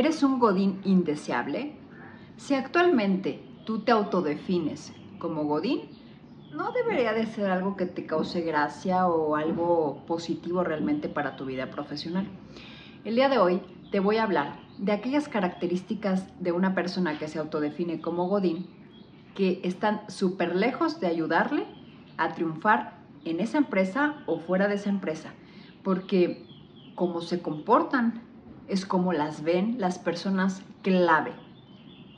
¿Eres 0.00 0.22
un 0.22 0.38
godín 0.38 0.80
indeseable? 0.86 1.74
Si 2.38 2.54
actualmente 2.54 3.44
tú 3.66 3.80
te 3.80 3.92
autodefines 3.92 4.94
como 5.18 5.44
godín, 5.44 5.90
no 6.54 6.72
debería 6.72 7.12
de 7.12 7.26
ser 7.26 7.50
algo 7.50 7.76
que 7.76 7.84
te 7.84 8.06
cause 8.06 8.40
gracia 8.40 9.06
o 9.08 9.36
algo 9.36 10.06
positivo 10.06 10.64
realmente 10.64 11.10
para 11.10 11.36
tu 11.36 11.44
vida 11.44 11.70
profesional. 11.70 12.26
El 13.04 13.16
día 13.16 13.28
de 13.28 13.36
hoy 13.36 13.60
te 13.92 14.00
voy 14.00 14.16
a 14.16 14.22
hablar 14.22 14.58
de 14.78 14.92
aquellas 14.92 15.28
características 15.28 16.32
de 16.40 16.52
una 16.52 16.74
persona 16.74 17.18
que 17.18 17.28
se 17.28 17.38
autodefine 17.38 18.00
como 18.00 18.26
godín 18.26 18.68
que 19.34 19.60
están 19.64 20.00
súper 20.08 20.56
lejos 20.56 20.98
de 20.98 21.08
ayudarle 21.08 21.66
a 22.16 22.30
triunfar 22.32 22.96
en 23.26 23.38
esa 23.38 23.58
empresa 23.58 24.22
o 24.24 24.38
fuera 24.38 24.66
de 24.66 24.76
esa 24.76 24.88
empresa, 24.88 25.34
porque 25.82 26.46
como 26.94 27.20
se 27.20 27.42
comportan 27.42 28.29
es 28.70 28.86
como 28.86 29.12
las 29.12 29.42
ven 29.42 29.76
las 29.78 29.98
personas 29.98 30.62
clave 30.82 31.32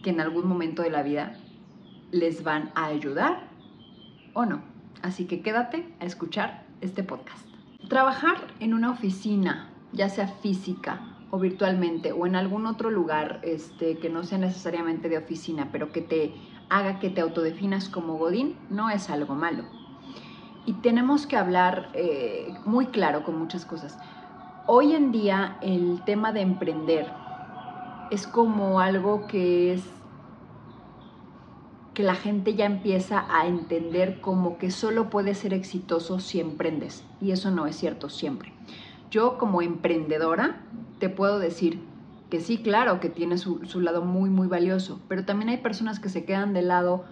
que 0.02 0.10
en 0.10 0.20
algún 0.20 0.46
momento 0.46 0.82
de 0.82 0.90
la 0.90 1.02
vida 1.02 1.34
les 2.10 2.44
van 2.44 2.70
a 2.74 2.86
ayudar 2.86 3.48
o 4.34 4.44
no. 4.44 4.60
Así 5.02 5.24
que 5.24 5.40
quédate 5.40 5.88
a 5.98 6.04
escuchar 6.04 6.64
este 6.82 7.02
podcast. 7.02 7.46
Trabajar 7.88 8.36
en 8.60 8.74
una 8.74 8.90
oficina, 8.90 9.70
ya 9.92 10.08
sea 10.08 10.28
física 10.28 11.00
o 11.30 11.38
virtualmente 11.38 12.12
o 12.12 12.26
en 12.26 12.36
algún 12.36 12.66
otro 12.66 12.90
lugar 12.90 13.40
este, 13.42 13.98
que 13.98 14.10
no 14.10 14.22
sea 14.22 14.38
necesariamente 14.38 15.08
de 15.08 15.18
oficina, 15.18 15.70
pero 15.72 15.90
que 15.90 16.02
te 16.02 16.34
haga 16.68 17.00
que 17.00 17.08
te 17.08 17.22
autodefinas 17.22 17.88
como 17.88 18.18
Godín, 18.18 18.56
no 18.68 18.90
es 18.90 19.08
algo 19.08 19.34
malo. 19.34 19.64
Y 20.66 20.74
tenemos 20.74 21.26
que 21.26 21.36
hablar 21.36 21.90
eh, 21.94 22.54
muy 22.66 22.86
claro 22.86 23.24
con 23.24 23.38
muchas 23.38 23.64
cosas. 23.64 23.98
Hoy 24.66 24.94
en 24.94 25.10
día 25.10 25.56
el 25.60 26.02
tema 26.04 26.32
de 26.32 26.40
emprender 26.40 27.10
es 28.12 28.28
como 28.28 28.78
algo 28.78 29.26
que 29.26 29.72
es 29.72 29.82
que 31.94 32.04
la 32.04 32.14
gente 32.14 32.54
ya 32.54 32.66
empieza 32.66 33.26
a 33.28 33.48
entender 33.48 34.20
como 34.20 34.58
que 34.58 34.70
solo 34.70 35.10
puede 35.10 35.34
ser 35.34 35.52
exitoso 35.52 36.20
si 36.20 36.38
emprendes. 36.38 37.04
Y 37.20 37.32
eso 37.32 37.50
no 37.50 37.66
es 37.66 37.74
cierto 37.74 38.08
siempre. 38.08 38.52
Yo 39.10 39.36
como 39.36 39.62
emprendedora 39.62 40.64
te 41.00 41.08
puedo 41.08 41.40
decir 41.40 41.80
que 42.30 42.40
sí, 42.40 42.58
claro, 42.58 43.00
que 43.00 43.08
tiene 43.08 43.38
su, 43.38 43.66
su 43.66 43.80
lado 43.80 44.04
muy, 44.04 44.30
muy 44.30 44.46
valioso, 44.46 45.00
pero 45.08 45.24
también 45.24 45.48
hay 45.48 45.58
personas 45.58 45.98
que 45.98 46.08
se 46.08 46.24
quedan 46.24 46.52
del 46.52 46.68
lado 46.68 47.04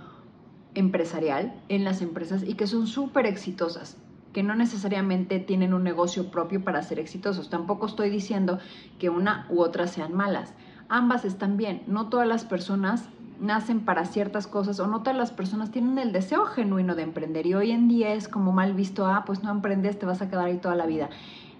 empresarial 0.74 1.60
en 1.68 1.82
las 1.82 2.00
empresas 2.00 2.44
y 2.44 2.54
que 2.54 2.68
son 2.68 2.86
súper 2.86 3.26
exitosas 3.26 3.96
que 4.33 4.42
no 4.42 4.55
necesariamente 4.55 5.39
tienen 5.39 5.75
un 5.75 5.83
negocio 5.83 6.31
propio 6.31 6.62
para 6.62 6.83
ser 6.83 6.98
exitosos. 6.98 7.50
Tampoco 7.50 7.86
estoy 7.86 8.11
diciendo 8.11 8.59
que 8.98 9.11
una 9.11 9.47
u 9.50 9.61
otra 9.61 9.86
sean 9.86 10.14
malas. 10.14 10.55
Ambas 10.89 11.25
están 11.25 11.56
bien. 11.56 11.83
No 11.86 12.09
todas 12.09 12.28
las 12.28 12.45
personas 12.45 13.08
nacen 13.41 13.81
para 13.81 14.05
ciertas 14.05 14.47
cosas 14.47 14.78
o 14.81 14.86
no 14.86 15.01
todas 15.01 15.17
las 15.17 15.33
personas 15.33 15.70
tienen 15.70 15.98
el 15.98 16.12
deseo 16.12 16.45
genuino 16.45 16.95
de 16.95 17.03
emprender 17.03 17.47
y 17.47 17.55
hoy 17.55 17.70
en 17.70 17.89
día 17.89 18.12
es 18.12 18.28
como 18.28 18.53
mal 18.53 18.75
visto, 18.75 19.06
ah, 19.06 19.25
pues 19.25 19.42
no 19.42 19.51
emprendes, 19.51 19.98
te 19.98 20.06
vas 20.06 20.20
a 20.20 20.28
quedar 20.28 20.47
ahí 20.47 20.58
toda 20.58 20.75
la 20.75 20.86
vida. 20.86 21.08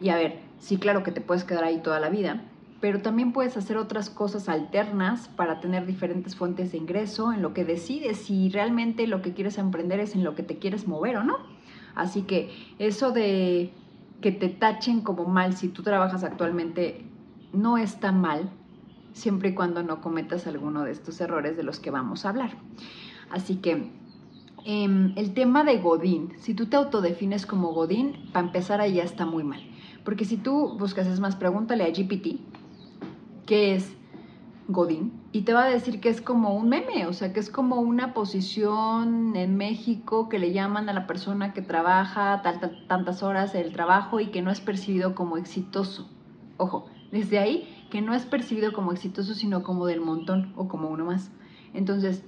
Y 0.01 0.11
a 0.11 0.17
ver, 0.17 0.41
sí, 0.59 0.77
claro 0.77 1.03
que 1.03 1.11
te 1.11 1.21
puedes 1.21 1.45
quedar 1.45 1.65
ahí 1.65 1.79
toda 1.79 1.99
la 1.99 2.11
vida, 2.11 2.43
pero 2.81 3.01
también 3.01 3.33
puedes 3.33 3.57
hacer 3.57 3.77
otras 3.77 4.11
cosas 4.11 4.49
alternas 4.49 5.29
para 5.29 5.61
tener 5.61 5.87
diferentes 5.87 6.37
fuentes 6.37 6.73
de 6.73 6.79
ingreso 6.79 7.33
en 7.33 7.43
lo 7.43 7.55
que 7.55 7.65
decides 7.65 8.19
si 8.19 8.49
realmente 8.51 9.07
lo 9.07 9.23
que 9.23 9.33
quieres 9.33 9.59
emprender 9.59 10.01
es 10.01 10.15
en 10.15 10.25
lo 10.25 10.35
que 10.35 10.43
te 10.43 10.59
quieres 10.59 10.87
mover 10.87 11.17
o 11.17 11.25
no. 11.25 11.39
Así 12.01 12.23
que 12.23 12.51
eso 12.79 13.13
de 13.13 13.73
que 14.23 14.33
te 14.33 14.49
tachen 14.49 15.03
como 15.03 15.27
mal 15.27 15.55
si 15.55 15.69
tú 15.69 15.83
trabajas 15.83 16.25
actualmente 16.25 17.05
no 17.53 17.77
está 17.77 18.11
mal, 18.11 18.51
siempre 19.13 19.51
y 19.51 19.55
cuando 19.55 19.83
no 19.83 20.01
cometas 20.01 20.47
alguno 20.47 20.85
de 20.85 20.93
estos 20.93 21.21
errores 21.21 21.59
de 21.59 21.63
los 21.63 21.79
que 21.79 21.91
vamos 21.91 22.25
a 22.25 22.31
hablar. 22.31 22.53
Así 23.31 23.57
que 23.57 23.91
em, 24.65 25.13
el 25.17 25.35
tema 25.35 25.63
de 25.63 25.79
Godín, 25.79 26.33
si 26.39 26.55
tú 26.55 26.67
te 26.67 26.77
autodefines 26.77 27.45
como 27.45 27.75
Godín, 27.75 28.31
para 28.33 28.47
empezar 28.47 28.81
ahí 28.81 28.95
ya 28.95 29.05
está 29.05 29.27
muy 29.27 29.45
mal. 29.45 29.61
Porque 30.03 30.25
si 30.25 30.39
tú 30.39 30.77
buscas, 30.79 31.07
es 31.07 31.21
más, 31.21 31.37
pregúntale 31.37 31.85
a 31.85 31.91
GPT, 31.91 32.41
¿qué 33.45 33.75
es 33.75 33.95
Godín 34.73 35.13
y 35.33 35.43
te 35.43 35.53
va 35.53 35.65
a 35.65 35.69
decir 35.69 36.01
que 36.01 36.09
es 36.09 36.21
como 36.21 36.55
un 36.55 36.69
meme, 36.69 37.07
o 37.07 37.13
sea, 37.13 37.33
que 37.33 37.41
es 37.41 37.51
como 37.51 37.77
una 37.81 38.15
posición 38.15 39.35
en 39.37 39.57
México 39.57 40.29
que 40.29 40.39
le 40.39 40.53
llaman 40.53 40.89
a 40.89 40.93
la 40.93 41.07
persona 41.07 41.53
que 41.53 41.63
trabaja 41.63 42.43
tantas 42.87 43.23
horas 43.23 43.55
el 43.55 43.73
trabajo 43.73 44.21
y 44.21 44.27
que 44.27 44.43
no 44.43 44.51
es 44.51 44.61
percibido 44.61 45.15
como 45.15 45.37
exitoso. 45.37 46.09
Ojo, 46.57 46.87
desde 47.11 47.39
ahí 47.39 47.87
que 47.91 48.01
no 48.01 48.15
es 48.15 48.25
percibido 48.25 48.73
como 48.73 48.93
exitoso, 48.93 49.35
sino 49.35 49.63
como 49.63 49.87
del 49.87 50.01
montón 50.01 50.53
o 50.57 50.69
como 50.69 50.89
uno 50.89 51.05
más. 51.05 51.31
Entonces, 51.75 52.25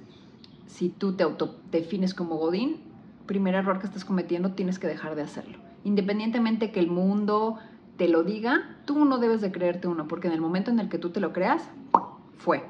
si 0.65 0.89
tú 0.89 1.13
te 1.13 1.23
autodefines 1.23 2.13
como 2.13 2.35
Godín, 2.35 2.81
primer 3.25 3.55
error 3.55 3.79
que 3.79 3.85
estás 3.85 4.03
cometiendo, 4.03 4.51
tienes 4.51 4.79
que 4.79 4.87
dejar 4.87 5.15
de 5.15 5.21
hacerlo. 5.21 5.59
Independientemente 5.85 6.71
que 6.71 6.79
el 6.79 6.87
mundo 6.87 7.57
te 7.97 8.07
lo 8.07 8.23
diga, 8.23 8.77
tú 8.85 9.05
no 9.05 9.19
debes 9.19 9.41
de 9.41 9.51
creerte 9.51 9.87
uno, 9.87 10.07
porque 10.07 10.27
en 10.27 10.33
el 10.33 10.41
momento 10.41 10.71
en 10.71 10.79
el 10.79 10.89
que 10.89 10.97
tú 10.97 11.11
te 11.11 11.19
lo 11.19 11.31
creas, 11.31 11.69
fue. 12.43 12.63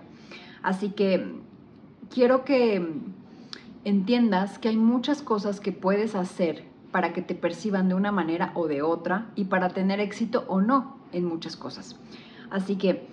Así 0.62 0.90
que 0.90 1.42
quiero 2.10 2.46
que 2.46 2.88
entiendas 3.84 4.60
que 4.60 4.70
hay 4.70 4.78
muchas 4.78 5.22
cosas 5.22 5.60
que 5.60 5.72
puedes 5.72 6.16
hacer 6.16 6.66
para 6.92 7.12
que 7.12 7.22
te 7.22 7.36
perciban 7.36 7.90
de 7.90 7.96
una 7.96 8.12
manera 8.12 8.52
o 8.54 8.68
de 8.68 8.82
otra 8.82 9.32
y 9.36 9.46
para 9.46 9.70
tener 9.70 10.00
éxito 10.00 10.46
o 10.48 10.62
no 10.62 10.98
en 11.12 11.26
muchas 11.26 11.56
cosas. 11.58 11.98
Así 12.52 12.76
que 12.76 13.08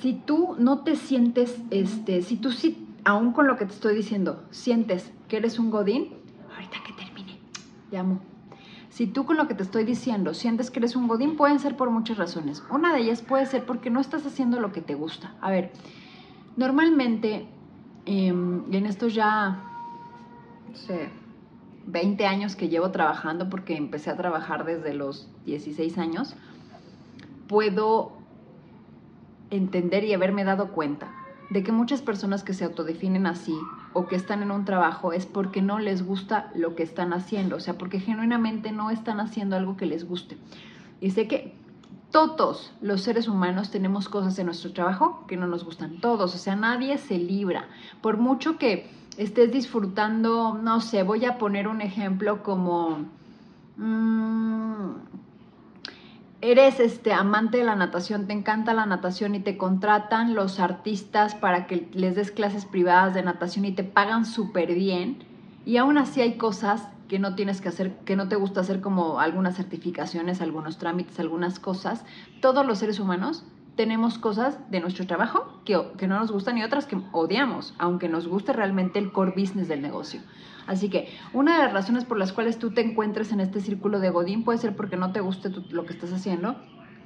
si 0.00 0.14
tú 0.14 0.56
no 0.58 0.80
te 0.80 0.96
sientes, 0.96 1.56
este, 1.70 2.22
si 2.22 2.36
tú 2.36 2.50
sí, 2.50 2.86
aún 3.04 3.32
con 3.32 3.46
lo 3.46 3.56
que 3.56 3.66
te 3.66 3.72
estoy 3.72 3.94
diciendo, 3.94 4.42
sientes 4.50 5.12
que 5.28 5.36
eres 5.36 5.58
un 5.58 5.70
godín, 5.70 6.08
ahorita 6.54 6.78
que 6.84 6.92
termine, 6.92 7.38
llamo. 7.90 8.20
Si 8.90 9.06
tú 9.06 9.24
con 9.24 9.36
lo 9.36 9.46
que 9.46 9.54
te 9.54 9.62
estoy 9.62 9.84
diciendo 9.84 10.34
sientes 10.34 10.70
que 10.70 10.80
eres 10.80 10.96
un 10.96 11.06
godín, 11.06 11.36
pueden 11.36 11.60
ser 11.60 11.76
por 11.76 11.90
muchas 11.90 12.18
razones. 12.18 12.64
Una 12.68 12.92
de 12.92 13.00
ellas 13.00 13.22
puede 13.22 13.46
ser 13.46 13.64
porque 13.64 13.88
no 13.90 14.00
estás 14.00 14.26
haciendo 14.26 14.58
lo 14.58 14.72
que 14.72 14.80
te 14.80 14.94
gusta. 14.94 15.34
A 15.40 15.50
ver, 15.50 15.70
Normalmente, 16.60 17.46
em, 18.04 18.70
en 18.70 18.84
estos 18.84 19.14
ya, 19.14 19.64
no 20.68 20.76
sé, 20.76 21.08
20 21.86 22.26
años 22.26 22.54
que 22.54 22.68
llevo 22.68 22.90
trabajando, 22.90 23.48
porque 23.48 23.78
empecé 23.78 24.10
a 24.10 24.16
trabajar 24.18 24.66
desde 24.66 24.92
los 24.92 25.26
16 25.46 25.96
años, 25.96 26.36
puedo 27.48 28.12
entender 29.48 30.04
y 30.04 30.12
haberme 30.12 30.44
dado 30.44 30.72
cuenta 30.72 31.10
de 31.48 31.62
que 31.62 31.72
muchas 31.72 32.02
personas 32.02 32.44
que 32.44 32.52
se 32.52 32.66
autodefinen 32.66 33.26
así 33.26 33.56
o 33.94 34.06
que 34.06 34.16
están 34.16 34.42
en 34.42 34.50
un 34.50 34.66
trabajo 34.66 35.14
es 35.14 35.24
porque 35.24 35.62
no 35.62 35.78
les 35.78 36.04
gusta 36.04 36.50
lo 36.54 36.74
que 36.76 36.82
están 36.82 37.14
haciendo, 37.14 37.56
o 37.56 37.60
sea, 37.60 37.78
porque 37.78 38.00
genuinamente 38.00 38.70
no 38.70 38.90
están 38.90 39.18
haciendo 39.18 39.56
algo 39.56 39.78
que 39.78 39.86
les 39.86 40.06
guste. 40.06 40.36
Y 41.00 41.12
sé 41.12 41.26
que 41.26 41.54
todos 42.10 42.72
los 42.80 43.02
seres 43.02 43.28
humanos 43.28 43.70
tenemos 43.70 44.08
cosas 44.08 44.38
en 44.38 44.46
nuestro 44.46 44.72
trabajo 44.72 45.24
que 45.26 45.36
no 45.36 45.46
nos 45.46 45.64
gustan, 45.64 46.00
todos, 46.00 46.34
o 46.34 46.38
sea, 46.38 46.56
nadie 46.56 46.98
se 46.98 47.18
libra. 47.18 47.68
Por 48.00 48.18
mucho 48.18 48.58
que 48.58 48.90
estés 49.16 49.52
disfrutando, 49.52 50.54
no 50.54 50.80
sé, 50.80 51.02
voy 51.02 51.24
a 51.24 51.38
poner 51.38 51.68
un 51.68 51.80
ejemplo 51.80 52.42
como... 52.42 53.06
Mm, 53.76 54.92
eres 56.42 56.80
este 56.80 57.12
amante 57.12 57.58
de 57.58 57.64
la 57.64 57.76
natación, 57.76 58.26
te 58.26 58.32
encanta 58.32 58.72
la 58.72 58.86
natación 58.86 59.34
y 59.34 59.40
te 59.40 59.58
contratan 59.58 60.34
los 60.34 60.58
artistas 60.58 61.34
para 61.34 61.66
que 61.66 61.88
les 61.92 62.16
des 62.16 62.30
clases 62.30 62.64
privadas 62.64 63.14
de 63.14 63.22
natación 63.22 63.66
y 63.66 63.72
te 63.72 63.84
pagan 63.84 64.24
súper 64.24 64.74
bien. 64.74 65.22
Y 65.66 65.76
aún 65.76 65.98
así 65.98 66.22
hay 66.22 66.38
cosas 66.38 66.88
que 67.10 67.18
no 67.18 67.34
tienes 67.34 67.60
que 67.60 67.68
hacer, 67.68 67.96
que 68.04 68.14
no 68.14 68.28
te 68.28 68.36
gusta 68.36 68.60
hacer 68.60 68.80
como 68.80 69.18
algunas 69.18 69.56
certificaciones, 69.56 70.40
algunos 70.40 70.78
trámites, 70.78 71.18
algunas 71.18 71.58
cosas. 71.58 72.04
Todos 72.40 72.64
los 72.64 72.78
seres 72.78 73.00
humanos 73.00 73.44
tenemos 73.74 74.16
cosas 74.16 74.60
de 74.70 74.78
nuestro 74.78 75.08
trabajo 75.08 75.60
que, 75.64 75.76
que 75.98 76.06
no 76.06 76.20
nos 76.20 76.30
gustan 76.30 76.56
y 76.56 76.62
otras 76.62 76.86
que 76.86 76.96
odiamos, 77.10 77.74
aunque 77.78 78.08
nos 78.08 78.28
guste 78.28 78.52
realmente 78.52 79.00
el 79.00 79.10
core 79.10 79.34
business 79.36 79.66
del 79.66 79.82
negocio. 79.82 80.20
Así 80.68 80.88
que 80.88 81.08
una 81.32 81.56
de 81.56 81.64
las 81.64 81.72
razones 81.72 82.04
por 82.04 82.16
las 82.16 82.32
cuales 82.32 82.60
tú 82.60 82.70
te 82.70 82.80
encuentres 82.80 83.32
en 83.32 83.40
este 83.40 83.60
círculo 83.60 83.98
de 83.98 84.10
Godín 84.10 84.44
puede 84.44 84.60
ser 84.60 84.76
porque 84.76 84.96
no 84.96 85.10
te 85.10 85.18
guste 85.18 85.50
lo 85.70 85.84
que 85.86 85.92
estás 85.92 86.12
haciendo. 86.12 86.54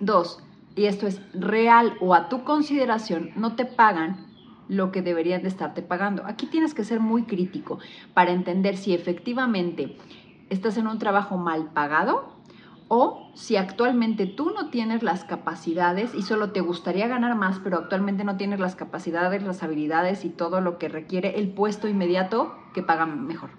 Dos, 0.01 0.39
y 0.77 0.85
esto 0.85 1.07
es 1.07 1.23
real 1.33 1.95
o 2.03 2.15
a 2.15 2.29
tu 2.29 2.45
consideración, 2.45 3.31
no 3.37 3.57
te 3.57 3.65
pagan 3.65 4.34
lo 4.69 4.93
que 4.93 5.03
deberían 5.03 5.43
de 5.43 5.49
estarte 5.49 5.83
pagando. 5.83 6.25
Aquí 6.27 6.47
tienes 6.47 6.75
que 6.75 6.85
ser 6.85 7.01
muy 7.01 7.25
crítico 7.25 7.79
para 8.15 8.33
entender 8.33 8.77
si 8.77 8.95
efectivamente 8.95 9.97
estás 10.51 10.77
en 10.77 10.87
un 10.87 10.99
trabajo 10.99 11.37
mal 11.37 11.71
pagado 11.73 12.35
o 12.89 13.31
si 13.35 13.57
actualmente 13.57 14.27
tú 14.27 14.51
no 14.51 14.71
tienes 14.71 15.03
las 15.03 15.25
capacidades 15.25 16.15
y 16.15 16.23
solo 16.23 16.53
te 16.53 16.61
gustaría 16.61 17.09
ganar 17.09 17.35
más, 17.35 17.59
pero 17.61 17.79
actualmente 17.79 18.25
no 18.25 18.37
tienes 18.37 18.61
las 18.61 18.77
capacidades, 18.77 19.43
las 19.43 19.63
habilidades 19.63 20.25
y 20.25 20.29
todo 20.29 20.61
lo 20.61 20.79
que 20.79 20.89
requiere 20.89 21.39
el 21.39 21.49
puesto 21.49 21.89
inmediato 21.89 22.55
que 22.75 22.83
paga 22.83 23.07
mejor. 23.07 23.51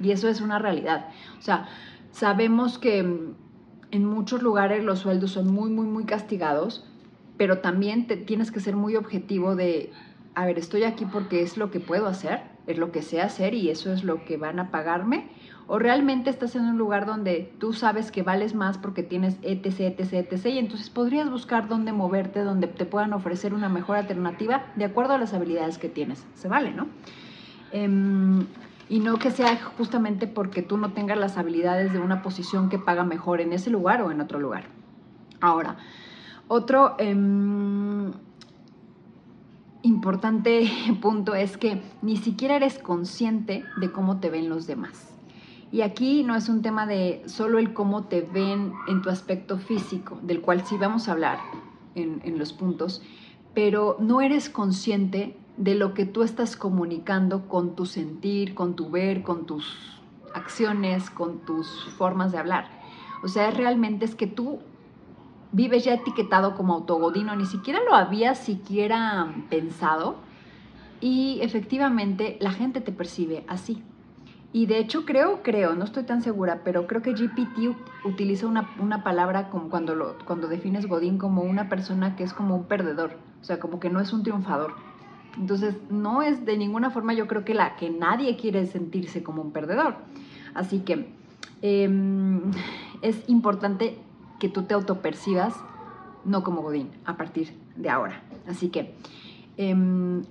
Y 0.00 0.10
eso 0.10 0.28
es 0.28 0.40
una 0.40 0.58
realidad. 0.58 1.08
O 1.38 1.42
sea, 1.42 1.68
sabemos 2.10 2.78
que 2.78 2.98
en 2.98 4.04
muchos 4.04 4.42
lugares 4.42 4.82
los 4.82 4.98
sueldos 4.98 5.30
son 5.30 5.52
muy, 5.52 5.70
muy, 5.70 5.86
muy 5.86 6.04
castigados 6.04 6.88
pero 7.42 7.58
también 7.58 8.06
te 8.06 8.16
tienes 8.16 8.52
que 8.52 8.60
ser 8.60 8.76
muy 8.76 8.94
objetivo 8.94 9.56
de, 9.56 9.90
a 10.34 10.46
ver, 10.46 10.58
estoy 10.58 10.84
aquí 10.84 11.04
porque 11.04 11.42
es 11.42 11.56
lo 11.56 11.70
que 11.70 11.80
puedo 11.80 12.06
hacer, 12.06 12.40
es 12.66 12.78
lo 12.78 12.92
que 12.92 13.02
sé 13.02 13.20
hacer 13.20 13.54
y 13.54 13.70
eso 13.70 13.92
es 13.92 14.04
lo 14.04 14.24
que 14.24 14.36
van 14.36 14.58
a 14.58 14.70
pagarme, 14.70 15.28
o 15.66 15.78
realmente 15.78 16.30
estás 16.30 16.56
en 16.56 16.64
un 16.64 16.78
lugar 16.78 17.06
donde 17.06 17.52
tú 17.58 17.72
sabes 17.72 18.10
que 18.10 18.22
vales 18.22 18.54
más 18.54 18.78
porque 18.78 19.02
tienes 19.02 19.36
etc, 19.42 19.98
etc, 19.98 20.12
etc, 20.12 20.46
y 20.46 20.58
entonces 20.58 20.90
podrías 20.90 21.30
buscar 21.30 21.68
dónde 21.68 21.92
moverte, 21.92 22.40
donde 22.40 22.66
te 22.66 22.84
puedan 22.84 23.12
ofrecer 23.12 23.54
una 23.54 23.68
mejor 23.68 23.96
alternativa 23.96 24.66
de 24.76 24.84
acuerdo 24.84 25.14
a 25.14 25.18
las 25.18 25.34
habilidades 25.34 25.78
que 25.78 25.88
tienes. 25.88 26.26
Se 26.34 26.48
vale, 26.48 26.72
¿no? 26.72 26.88
Em, 27.72 28.46
y 28.88 29.00
no 29.00 29.18
que 29.18 29.30
sea 29.30 29.56
justamente 29.78 30.26
porque 30.26 30.62
tú 30.62 30.76
no 30.76 30.92
tengas 30.92 31.16
las 31.16 31.38
habilidades 31.38 31.92
de 31.92 31.98
una 31.98 32.22
posición 32.22 32.68
que 32.68 32.78
paga 32.78 33.04
mejor 33.04 33.40
en 33.40 33.52
ese 33.52 33.70
lugar 33.70 34.02
o 34.02 34.10
en 34.10 34.20
otro 34.20 34.40
lugar. 34.40 34.64
Ahora, 35.40 35.76
otro 36.48 36.96
em, 36.98 38.12
importante 39.82 40.70
punto 41.00 41.34
es 41.34 41.56
que 41.56 41.82
ni 42.02 42.16
siquiera 42.16 42.56
eres 42.56 42.78
consciente 42.78 43.64
de 43.76 43.92
cómo 43.92 44.20
te 44.20 44.30
ven 44.30 44.48
los 44.48 44.66
demás. 44.66 45.08
Y 45.70 45.80
aquí 45.80 46.22
no 46.22 46.36
es 46.36 46.48
un 46.48 46.60
tema 46.60 46.86
de 46.86 47.22
solo 47.26 47.58
el 47.58 47.72
cómo 47.72 48.04
te 48.04 48.20
ven 48.20 48.74
en 48.88 49.00
tu 49.00 49.08
aspecto 49.08 49.58
físico, 49.58 50.18
del 50.22 50.42
cual 50.42 50.66
sí 50.66 50.76
vamos 50.76 51.08
a 51.08 51.12
hablar 51.12 51.38
en, 51.94 52.20
en 52.24 52.38
los 52.38 52.52
puntos, 52.52 53.02
pero 53.54 53.96
no 53.98 54.20
eres 54.20 54.50
consciente 54.50 55.36
de 55.56 55.74
lo 55.74 55.94
que 55.94 56.04
tú 56.04 56.22
estás 56.22 56.56
comunicando 56.56 57.48
con 57.48 57.74
tu 57.74 57.86
sentir, 57.86 58.54
con 58.54 58.76
tu 58.76 58.90
ver, 58.90 59.22
con 59.22 59.46
tus 59.46 60.00
acciones, 60.34 61.10
con 61.10 61.38
tus 61.40 61.68
formas 61.96 62.32
de 62.32 62.38
hablar. 62.38 62.68
O 63.22 63.28
sea, 63.28 63.50
realmente 63.50 64.04
es 64.04 64.14
que 64.14 64.26
tú 64.26 64.60
vives 65.52 65.84
ya 65.84 65.94
etiquetado 65.94 66.56
como 66.56 66.74
autogodino, 66.74 67.36
ni 67.36 67.46
siquiera 67.46 67.80
lo 67.88 67.94
habías 67.94 68.38
siquiera 68.38 69.34
pensado 69.50 70.16
y 71.00 71.40
efectivamente 71.42 72.38
la 72.40 72.52
gente 72.52 72.80
te 72.80 72.92
percibe 72.92 73.44
así. 73.48 73.82
Y 74.54 74.66
de 74.66 74.78
hecho 74.78 75.06
creo, 75.06 75.42
creo, 75.42 75.74
no 75.74 75.84
estoy 75.84 76.02
tan 76.02 76.22
segura, 76.22 76.60
pero 76.62 76.86
creo 76.86 77.00
que 77.00 77.12
GPT 77.12 77.74
utiliza 78.04 78.46
una, 78.46 79.02
palabra 79.02 79.48
como 79.48 79.70
cuando, 79.70 79.94
lo, 79.94 80.18
cuando 80.26 80.46
defines 80.46 80.86
Godín 80.86 81.16
como 81.16 81.42
una 81.42 81.68
persona 81.68 82.16
que 82.16 82.24
es 82.24 82.34
como 82.34 82.54
un 82.56 82.64
perdedor, 82.64 83.16
o 83.40 83.44
sea, 83.44 83.58
como 83.58 83.80
que 83.80 83.88
no 83.88 84.00
es 84.00 84.12
un 84.12 84.22
triunfador. 84.22 84.74
Entonces, 85.38 85.76
no 85.88 86.20
es 86.20 86.44
de 86.44 86.58
ninguna 86.58 86.90
forma 86.90 87.14
yo 87.14 87.26
creo 87.26 87.44
que, 87.44 87.54
la, 87.54 87.76
que 87.76 87.88
nadie 87.88 88.36
quiere 88.36 88.66
sentirse 88.66 89.22
como 89.22 89.40
un 89.40 89.52
perdedor. 89.52 89.96
Así 90.52 90.80
que 90.80 91.08
em, 91.62 92.42
es 93.00 93.26
importante 93.28 93.98
que 94.42 94.48
tú 94.48 94.64
te 94.64 94.74
autopercibas 94.74 95.54
no 96.24 96.42
como 96.42 96.62
Godín 96.62 96.90
a 97.04 97.16
partir 97.16 97.56
de 97.76 97.88
ahora. 97.88 98.24
Así 98.48 98.70
que 98.70 98.92
em, 99.56 100.24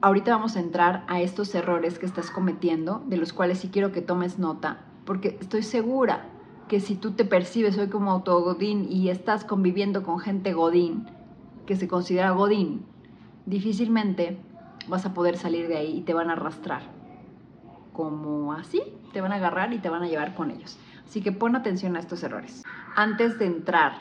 ahorita 0.00 0.30
vamos 0.34 0.56
a 0.56 0.60
entrar 0.60 1.04
a 1.08 1.20
estos 1.20 1.54
errores 1.54 1.98
que 1.98 2.06
estás 2.06 2.30
cometiendo, 2.30 3.02
de 3.06 3.18
los 3.18 3.34
cuales 3.34 3.58
sí 3.58 3.68
quiero 3.68 3.92
que 3.92 4.00
tomes 4.00 4.38
nota, 4.38 4.78
porque 5.04 5.36
estoy 5.42 5.62
segura 5.62 6.24
que 6.68 6.80
si 6.80 6.94
tú 6.94 7.10
te 7.10 7.26
percibes 7.26 7.76
hoy 7.76 7.88
como 7.88 8.12
autogodín 8.12 8.90
y 8.90 9.10
estás 9.10 9.44
conviviendo 9.44 10.04
con 10.04 10.20
gente 10.20 10.54
godín, 10.54 11.04
que 11.66 11.76
se 11.76 11.86
considera 11.86 12.30
godín, 12.30 12.86
difícilmente 13.44 14.38
vas 14.88 15.04
a 15.04 15.12
poder 15.12 15.36
salir 15.36 15.68
de 15.68 15.76
ahí 15.76 15.98
y 15.98 16.00
te 16.00 16.14
van 16.14 16.30
a 16.30 16.32
arrastrar. 16.32 16.80
Como 17.92 18.54
así, 18.54 18.80
te 19.12 19.20
van 19.20 19.32
a 19.32 19.34
agarrar 19.34 19.74
y 19.74 19.80
te 19.80 19.90
van 19.90 20.02
a 20.02 20.08
llevar 20.08 20.34
con 20.34 20.50
ellos. 20.50 20.78
Así 21.06 21.20
que 21.20 21.30
pon 21.30 21.56
atención 21.56 21.94
a 21.94 22.00
estos 22.00 22.22
errores. 22.22 22.62
Antes 22.98 23.38
de 23.38 23.46
entrar 23.46 23.92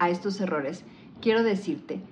a 0.00 0.08
estos 0.08 0.40
errores, 0.40 0.84
quiero 1.20 1.44
decirte 1.44 2.02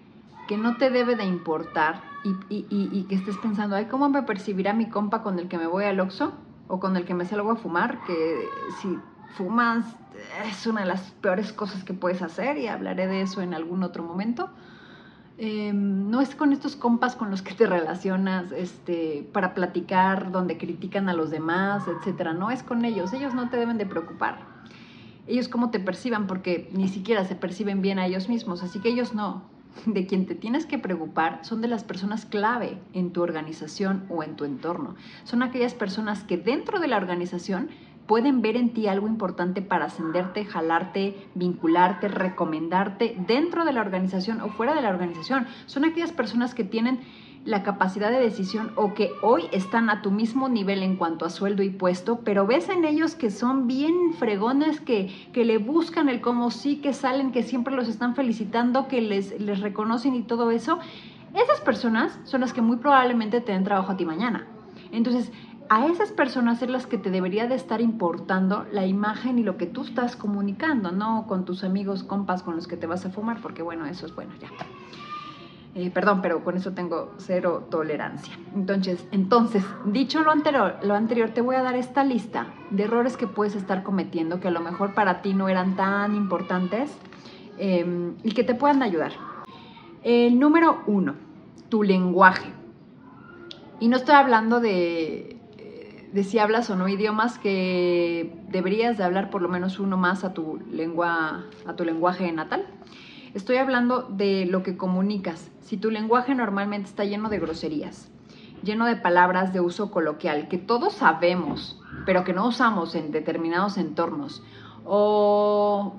que 0.47 0.57
no 0.57 0.77
te 0.77 0.89
debe 0.89 1.17
de 1.17 1.25
importar 1.25 2.03
y, 2.23 3.03
que 3.09 3.17
estés 3.17 3.37
pensando, 3.39 3.75
ay, 3.75 3.87
¿cómo 3.87 4.09
me 4.09 4.23
percibirá 4.23 4.73
mi 4.73 4.89
compa 4.89 5.25
con 5.25 5.41
el 5.41 5.49
que 5.49 5.59
me 5.59 5.67
voy 5.67 5.87
al 5.87 5.99
Oxxo? 5.99 6.33
O 6.69 6.79
con 6.79 6.97
el 6.97 7.05
que 7.05 7.15
me 7.15 7.25
salgo 7.25 7.51
a 7.51 7.57
fumar, 7.57 8.05
que 8.05 8.45
si 8.81 8.97
fumas 9.35 9.85
es 10.47 10.69
una 10.69 10.83
de 10.83 10.87
las 10.87 11.01
peores 11.21 11.53
cosas 11.53 11.83
que 11.83 11.95
puedes 11.95 12.23
hacer 12.23 12.59
y 12.59 12.69
hablaré 12.69 13.09
de 13.09 13.23
eso 13.23 13.43
en 13.43 13.53
algún 13.53 13.83
otro 13.83 14.05
momento. 14.05 14.51
Em, 15.37 16.11
no 16.11 16.21
es 16.21 16.37
con 16.37 16.53
estos 16.53 16.77
compas 16.77 17.17
con 17.17 17.33
los 17.33 17.43
que 17.43 17.55
te 17.55 17.67
relacionas 17.67 18.53
este, 18.53 19.29
para 19.33 19.53
platicar, 19.53 20.31
donde 20.31 20.59
critican 20.59 21.09
a 21.09 21.13
los 21.13 21.31
demás, 21.31 21.89
etcétera. 21.89 22.35
No 22.35 22.53
es 22.53 22.63
con 22.63 22.85
ellos, 22.85 23.13
ellos 23.15 23.35
no 23.35 23.51
te 23.51 23.57
deben 23.57 23.79
de 23.79 23.87
preocupar. 23.87 24.60
Ellos 25.27 25.49
cómo 25.49 25.71
te 25.71 25.81
perciban, 25.81 26.27
porque 26.27 26.71
ni 26.73 26.89
siquiera 26.89 27.25
se 27.25 27.35
perciben 27.35 27.83
bien 27.83 27.99
a 27.99 28.07
ellos 28.07 28.29
mismos, 28.29 28.63
así 28.63 28.81
que 28.81 28.89
ellos 28.89 29.15
no 29.15 29.43
de 29.87 30.07
quien 30.07 30.27
te 30.27 30.35
tienes 30.35 30.67
que 30.67 30.79
preocupar 30.79 31.45
son 31.45 31.61
de 31.61 31.69
las 31.69 31.85
personas 31.85 32.27
clave 32.27 32.79
en 32.93 33.13
tu 33.13 33.23
organización 33.23 34.05
o 34.09 34.23
en 34.23 34.37
tu 34.37 34.45
entorno. 34.45 34.95
Son 35.25 35.43
aquellas 35.43 35.75
personas 35.75 36.25
que 36.25 36.37
dentro 36.37 36.81
de 36.81 36.89
la 36.89 36.97
organización 36.97 37.71
pueden 38.11 38.43
ver 38.43 38.57
en 38.57 38.71
ti 38.71 38.89
algo 38.89 39.07
importante 39.07 39.63
para 39.63 39.85
ascenderte, 39.85 40.45
jalarte, 40.45 41.29
vincularte, 41.37 42.09
recomendarte 42.09 43.15
dentro 43.29 43.65
de 43.65 43.73
la 43.73 43.83
organización 43.83 44.41
o 44.41 44.49
fuera 44.49 44.75
de 44.75 44.83
la 44.83 44.89
organización. 44.89 45.47
Son 45.67 45.85
aquellas 45.85 46.11
personas 46.11 46.53
que 46.53 46.65
tienen 46.65 46.99
la 47.45 47.63
capacidad 47.63 48.11
de 48.11 48.19
decisión 48.19 48.73
o 48.75 48.95
que 48.95 49.13
hoy 49.23 49.45
están 49.53 49.91
a 49.91 50.03
tu 50.03 50.11
mismo 50.11 50.49
nivel 50.49 50.83
en 50.83 50.97
cuanto 50.97 51.25
a 51.25 51.31
sueldo 51.31 51.63
y 51.63 51.71
puesto, 51.71 52.19
pero 52.25 52.49
ves 52.49 52.69
en 52.69 52.85
ellos 52.85 53.15
que 53.15 53.31
son 53.31 53.69
bien 53.69 53.95
fregones, 54.19 54.81
que, 54.81 55.07
que 55.33 55.45
le 55.45 55.59
buscan 55.59 56.09
el 56.09 56.21
cómo 56.21 56.51
sí, 56.51 56.79
que 56.79 56.93
salen, 56.93 57.31
que 57.31 57.45
siempre 57.45 57.77
los 57.77 57.87
están 57.87 58.17
felicitando, 58.17 58.89
que 58.89 59.03
les, 59.03 59.41
les 59.41 59.61
reconocen 59.61 60.17
y 60.17 60.23
todo 60.23 60.51
eso, 60.51 60.81
esas 61.33 61.61
personas 61.61 62.19
son 62.25 62.41
las 62.41 62.53
que 62.53 62.61
muy 62.61 62.79
probablemente 62.79 63.41
te 63.41 63.53
den 63.53 63.63
trabajo 63.63 63.93
a 63.93 63.97
ti 63.97 64.05
mañana. 64.05 64.49
Entonces, 64.91 65.31
a 65.71 65.87
esas 65.87 66.11
personas 66.11 66.61
es 66.63 66.69
las 66.69 66.89
que 66.89 66.99
te 66.99 67.11
debería 67.11 67.47
de 67.47 67.55
estar 67.55 67.81
importando 67.81 68.67
la 68.73 68.87
imagen 68.87 69.39
y 69.39 69.45
lo 69.45 69.57
que 69.57 69.67
tú 69.67 69.83
estás 69.83 70.17
comunicando, 70.17 70.91
no 70.91 71.27
con 71.29 71.45
tus 71.45 71.63
amigos, 71.63 72.03
compas 72.03 72.43
con 72.43 72.57
los 72.57 72.67
que 72.67 72.77
te 72.77 72.89
vas 72.89 73.07
a 73.07 73.11
fumar, 73.11 73.41
porque 73.41 73.63
bueno, 73.63 73.87
eso 73.87 74.05
es 74.05 74.13
bueno, 74.13 74.33
ya. 74.41 74.49
Eh, 75.77 75.93
perdón, 75.93 76.23
pero 76.23 76.43
con 76.43 76.57
eso 76.57 76.73
tengo 76.73 77.15
cero 77.19 77.69
tolerancia. 77.71 78.37
Entonces, 78.53 79.07
entonces, 79.13 79.63
dicho 79.85 80.25
lo 80.25 80.33
anterior, 80.33 80.75
lo 80.83 80.95
anterior, 80.95 81.31
te 81.31 81.41
voy 81.41 81.55
a 81.55 81.63
dar 81.63 81.77
esta 81.77 82.03
lista 82.03 82.49
de 82.71 82.83
errores 82.83 83.17
que 83.17 83.29
puedes 83.29 83.55
estar 83.55 83.85
cometiendo 83.85 84.41
que 84.41 84.49
a 84.49 84.51
lo 84.51 84.61
mejor 84.61 84.93
para 84.93 85.23
ti 85.23 85.35
no 85.35 85.49
eran 85.49 85.77
tan 85.77 86.17
importantes 86.17 86.91
em, 87.59 88.17
y 88.25 88.33
que 88.33 88.43
te 88.43 88.57
puedan 88.57 88.83
ayudar. 88.83 89.13
El 90.03 90.41
número 90.41 90.83
uno, 90.89 91.15
tu 91.69 91.85
lenguaje. 91.85 92.51
Y 93.79 93.87
no 93.87 93.97
estoy 93.97 94.17
hablando 94.17 94.59
de, 94.59 95.40
de 96.13 96.25
si 96.25 96.39
hablas 96.39 96.71
o 96.71 96.77
no 96.77 96.89
idiomas 96.89 97.39
que 97.39 98.37
deberías 98.49 98.99
de 98.99 99.05
hablar 99.05 99.31
por 99.31 99.43
lo 99.43 99.49
menos 99.49 99.79
uno 99.79 99.97
más 99.97 100.25
a 100.25 100.35
tu 100.35 100.59
lengua, 100.71 101.45
a 101.67 101.77
tu 101.77 101.85
lenguaje 101.85 102.31
natal. 102.33 102.67
Estoy 103.35 103.59
hablando 103.59 104.03
de 104.03 104.47
lo 104.47 104.63
que 104.63 104.77
comunicas. 104.77 105.51
Si 105.61 105.77
tu 105.77 105.91
lenguaje 105.91 106.35
normalmente 106.35 106.89
está 106.89 107.05
lleno 107.05 107.29
de 107.29 107.39
groserías, 107.39 108.11
lleno 108.65 108.87
de 108.87 108.97
palabras 108.97 109.53
de 109.53 109.61
uso 109.61 109.93
coloquial 109.93 110.49
que 110.49 110.59
todos 110.59 110.95
sabemos, 110.95 111.81
pero 112.07 112.25
que 112.25 112.33
no 112.33 112.49
usamos 112.49 112.97
en 112.97 113.13
determinados 113.13 113.79
entornos, 113.79 114.43
o 114.85 115.95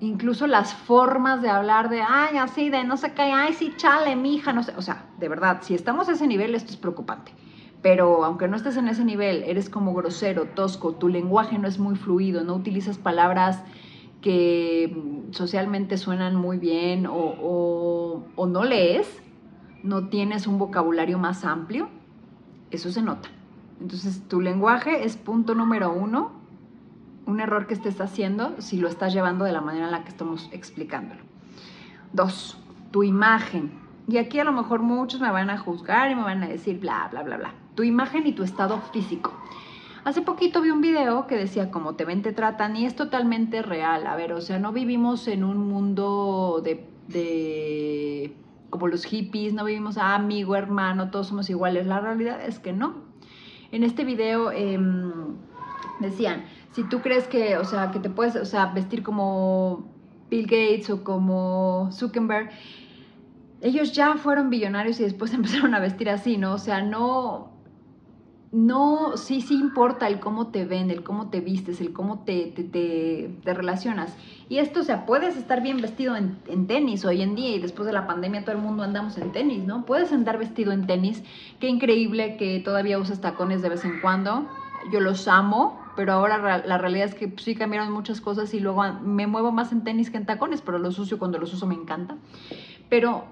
incluso 0.00 0.46
las 0.46 0.72
formas 0.72 1.42
de 1.42 1.50
hablar 1.50 1.90
de, 1.90 2.00
ay, 2.00 2.38
así, 2.38 2.70
de 2.70 2.84
no 2.84 2.96
sé 2.96 3.12
qué, 3.12 3.22
ay, 3.22 3.52
sí, 3.52 3.74
chale, 3.76 4.16
mija, 4.16 4.54
no 4.54 4.62
sé, 4.62 4.72
o 4.76 4.82
sea, 4.82 5.04
de 5.18 5.28
verdad, 5.28 5.58
si 5.60 5.74
estamos 5.74 6.08
a 6.08 6.12
ese 6.12 6.26
nivel, 6.26 6.54
esto 6.54 6.70
es 6.70 6.78
preocupante. 6.78 7.32
Pero 7.82 8.24
aunque 8.24 8.46
no 8.46 8.56
estés 8.56 8.76
en 8.76 8.88
ese 8.88 9.04
nivel, 9.04 9.42
eres 9.44 9.70
como 9.70 9.94
grosero, 9.94 10.46
tosco, 10.54 10.94
tu 10.94 11.08
lenguaje 11.08 11.58
no 11.58 11.66
es 11.66 11.78
muy 11.78 11.96
fluido, 11.96 12.44
no 12.44 12.54
utilizas 12.54 12.98
palabras 12.98 13.62
que 14.20 14.94
socialmente 15.30 15.96
suenan 15.96 16.36
muy 16.36 16.58
bien 16.58 17.06
o, 17.08 18.22
no 18.36 18.64
lees, 18.64 19.22
no 19.82 20.08
tienes 20.08 20.46
un 20.46 20.58
vocabulario 20.58 21.18
más 21.18 21.44
amplio, 21.44 21.88
eso 22.70 22.90
se 22.90 23.00
nota. 23.00 23.30
Entonces, 23.80 24.28
tu 24.28 24.42
lenguaje 24.42 25.04
es 25.04 25.16
punto 25.16 25.54
número 25.54 25.90
uno, 25.90 26.32
un 27.24 27.40
error 27.40 27.66
que 27.66 27.72
estés 27.72 27.98
haciendo 28.00 28.60
si 28.60 28.76
lo 28.76 28.88
estás 28.88 29.14
llevando 29.14 29.46
de 29.46 29.52
la 29.52 29.62
manera 29.62 29.86
en 29.86 29.92
la 29.92 30.02
que 30.02 30.10
estamos 30.10 30.50
explicándolo. 30.52 31.22
Dos, 32.12 32.58
tu 32.90 33.04
imagen. 33.04 33.72
Y 34.06 34.18
aquí 34.18 34.38
a 34.38 34.44
lo 34.44 34.52
mejor 34.52 34.82
muchos 34.82 35.20
me 35.20 35.30
van 35.30 35.48
a 35.48 35.56
juzgar 35.56 36.10
y 36.10 36.14
me 36.14 36.22
van 36.22 36.42
a 36.42 36.48
decir 36.48 36.78
bla, 36.78 37.08
bla, 37.10 37.22
bla, 37.22 37.38
bla. 37.38 37.54
Tu 37.80 37.84
imagen 37.84 38.26
y 38.26 38.32
tu 38.32 38.42
estado 38.42 38.78
físico. 38.92 39.32
Hace 40.04 40.20
poquito 40.20 40.60
vi 40.60 40.68
un 40.68 40.82
video 40.82 41.26
que 41.26 41.34
decía 41.34 41.70
cómo 41.70 41.94
te 41.94 42.04
ven, 42.04 42.20
te 42.20 42.34
tratan 42.34 42.76
y 42.76 42.84
es 42.84 42.94
totalmente 42.94 43.62
real. 43.62 44.06
A 44.06 44.16
ver, 44.16 44.34
o 44.34 44.42
sea, 44.42 44.58
no 44.58 44.70
vivimos 44.70 45.26
en 45.28 45.44
un 45.44 45.56
mundo 45.56 46.62
de, 46.62 48.36
como 48.68 48.86
los 48.86 49.06
hippies, 49.06 49.54
no 49.54 49.64
vivimos 49.64 49.96
ah, 49.96 50.14
amigo, 50.14 50.56
hermano, 50.56 51.10
todos 51.10 51.28
somos 51.28 51.48
iguales. 51.48 51.86
La 51.86 52.00
realidad 52.00 52.44
es 52.44 52.58
que 52.58 52.74
no. 52.74 52.96
En 53.72 53.82
este 53.82 54.04
video 54.04 54.52
em, 54.52 55.36
decían, 56.00 56.44
si 56.72 56.82
tú 56.82 57.00
crees 57.00 57.28
que, 57.28 57.56
o 57.56 57.64
sea, 57.64 57.92
que 57.92 57.98
te 57.98 58.10
puedes, 58.10 58.36
o 58.36 58.44
sea, 58.44 58.66
vestir 58.66 59.02
como 59.02 59.88
Bill 60.28 60.44
Gates 60.44 60.90
o 60.90 61.02
como 61.02 61.88
Zuckerberg, 61.92 62.50
ellos 63.62 63.92
ya 63.92 64.16
fueron 64.16 64.50
billonarios 64.50 65.00
y 65.00 65.04
después 65.04 65.32
empezaron 65.40 65.74
a 65.74 65.80
vestir 65.80 66.10
así, 66.10 66.36
¿no? 66.36 66.52
O 66.52 66.58
sea, 66.58 66.82
no, 66.82 67.58
no, 68.52 69.16
sí, 69.16 69.42
sí 69.42 69.54
importa 69.54 70.08
el 70.08 70.18
cómo 70.18 70.48
te 70.48 70.64
ven, 70.64 70.90
el 70.90 71.04
cómo 71.04 71.30
te 71.30 71.40
vistes, 71.40 71.80
el 71.80 71.92
cómo 71.92 72.24
te, 72.24 72.46
te, 72.46 72.64
te, 72.64 73.54
relacionas. 73.54 74.16
Y 74.48 74.58
esto, 74.58 74.80
o 74.80 74.82
sea, 74.82 75.06
puedes 75.06 75.36
estar 75.36 75.62
bien 75.62 75.80
vestido 75.80 76.16
en, 76.16 76.36
en, 76.48 76.66
tenis 76.66 77.04
hoy 77.04 77.22
en 77.22 77.36
día 77.36 77.54
y 77.54 77.60
después 77.60 77.86
de 77.86 77.92
la 77.92 78.08
pandemia 78.08 78.44
todo 78.44 78.56
el 78.56 78.62
mundo 78.62 78.82
andamos 78.82 79.16
en 79.18 79.30
tenis, 79.30 79.62
¿no? 79.64 79.86
Puedes 79.86 80.12
andar 80.12 80.36
vestido 80.36 80.72
en 80.72 80.88
tenis. 80.88 81.22
Qué 81.60 81.68
increíble 81.68 82.36
que 82.36 82.58
todavía 82.58 82.98
usas 82.98 83.20
tacones 83.20 83.62
de 83.62 83.68
vez 83.68 83.84
en 83.84 84.00
cuando. 84.00 84.48
Yo 84.92 84.98
los 84.98 85.28
amo, 85.28 85.80
pero 85.94 86.14
ahora 86.14 86.64
la 86.66 86.78
realidad 86.78 87.06
es 87.06 87.14
que 87.14 87.32
sí 87.36 87.54
cambiaron 87.54 87.92
muchas 87.92 88.20
cosas 88.20 88.52
y 88.52 88.58
luego 88.58 88.82
me 89.02 89.28
muevo 89.28 89.52
más 89.52 89.70
en 89.70 89.84
tenis 89.84 90.10
que 90.10 90.16
en 90.16 90.26
tacones, 90.26 90.60
pero 90.60 90.78
los 90.78 90.98
uso 90.98 91.20
cuando 91.20 91.38
los 91.38 91.54
uso 91.54 91.68
me 91.68 91.76
encanta. 91.76 92.16
Pero 92.88 93.26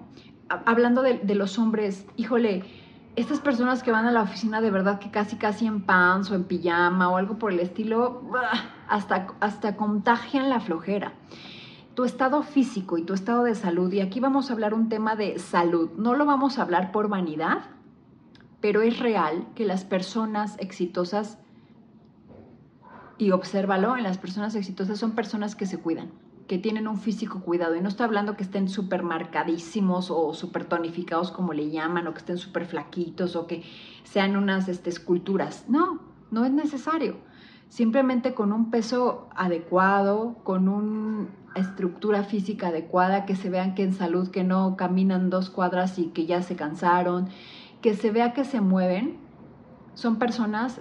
hablando 0.65 1.03
de, 1.03 1.19
de 1.19 1.35
los 1.35 1.59
hombres, 1.59 2.07
híjole, 2.17 2.63
estas 3.17 3.41
personas 3.41 3.83
que 3.83 3.91
van 3.91 4.07
a 4.07 4.13
la 4.13 4.23
oficina 4.23 4.61
de 4.61 4.71
verdad 4.71 4.99
que 4.99 5.11
casi 5.11 5.37
casi 5.37 5.67
en 5.67 5.83
pants 5.83 6.31
o 6.31 6.35
en 6.35 6.45
pijama 6.45 7.11
o 7.11 7.17
algo 7.17 7.39
por 7.39 7.53
el 7.53 7.61
estilo, 7.61 8.23
hasta, 8.89 9.29
hasta 9.41 9.77
contagian 9.77 10.51
la 10.51 10.61
flojera. 10.61 11.13
Tu 11.95 12.05
estado 12.05 12.43
físico 12.43 12.97
y 12.97 13.03
tu 13.03 13.15
estado 13.15 13.43
de 13.43 13.57
salud, 13.57 13.93
y 13.93 14.01
aquí 14.01 14.21
vamos 14.21 14.51
a 14.51 14.53
hablar 14.53 14.73
un 14.73 14.89
tema 14.89 15.17
de 15.17 15.39
salud, 15.39 15.91
no 15.97 16.15
lo 16.15 16.27
vamos 16.27 16.59
a 16.59 16.63
hablar 16.63 16.93
por 16.93 17.09
vanidad, 17.09 17.59
pero 18.61 18.83
es 18.83 19.01
real 19.01 19.49
que 19.57 19.65
las 19.65 19.85
personas 19.85 20.57
exitosas, 20.61 21.39
y 23.19 23.33
obsérvalo, 23.33 23.97
en 23.97 24.05
las 24.05 24.17
personas 24.17 24.55
exitosas 24.55 24.99
son 25.01 25.13
personas 25.13 25.57
que 25.57 25.67
se 25.67 25.79
cuidan 25.79 26.11
que 26.49 26.59
tienen 26.59 26.89
un 26.89 26.97
físico 26.97 27.41
cuidado. 27.41 27.77
Y 27.77 27.81
no 27.81 27.89
estoy 27.89 28.05
hablando 28.05 28.37
que 28.37 28.43
estén 28.43 28.69
súper 28.69 29.03
marcadísimos 29.03 30.11
o 30.11 30.33
súper 30.35 30.65
tonificados, 30.65 31.31
como 31.31 31.53
le 31.53 31.71
llaman, 31.71 32.07
o 32.09 32.13
que 32.13 32.19
estén 32.19 32.39
súper 32.39 32.65
flaquitos 32.65 33.37
o 33.37 33.47
que 33.47 33.63
sean 34.03 34.35
unas 34.37 34.69
este, 34.69 34.91
esculturas. 34.91 35.67
No, 35.69 36.01
no 36.31 36.45
es 36.45 36.51
necesario. 36.51 37.17
Simplemente 37.69 38.33
con 38.33 38.53
un 38.53 38.71
peso 38.71 39.29
adecuado, 39.37 40.37
con 40.43 40.69
una 40.69 41.29
estructura 41.55 42.25
física 42.25 42.69
adecuada, 42.69 43.27
que 43.27 43.37
se 43.37 43.51
vean 43.51 43.75
que 43.75 43.83
en 43.83 43.93
salud, 43.93 44.31
que 44.31 44.43
no 44.43 44.75
caminan 44.77 45.29
dos 45.29 45.51
cuadras 45.51 45.99
y 45.99 46.07
que 46.07 46.25
ya 46.25 46.41
se 46.41 46.57
cansaron, 46.57 47.29
que 47.83 47.95
se 47.95 48.11
vea 48.11 48.33
que 48.33 48.45
se 48.45 48.63
mueven, 48.63 49.19
son 49.93 50.17
personas 50.17 50.81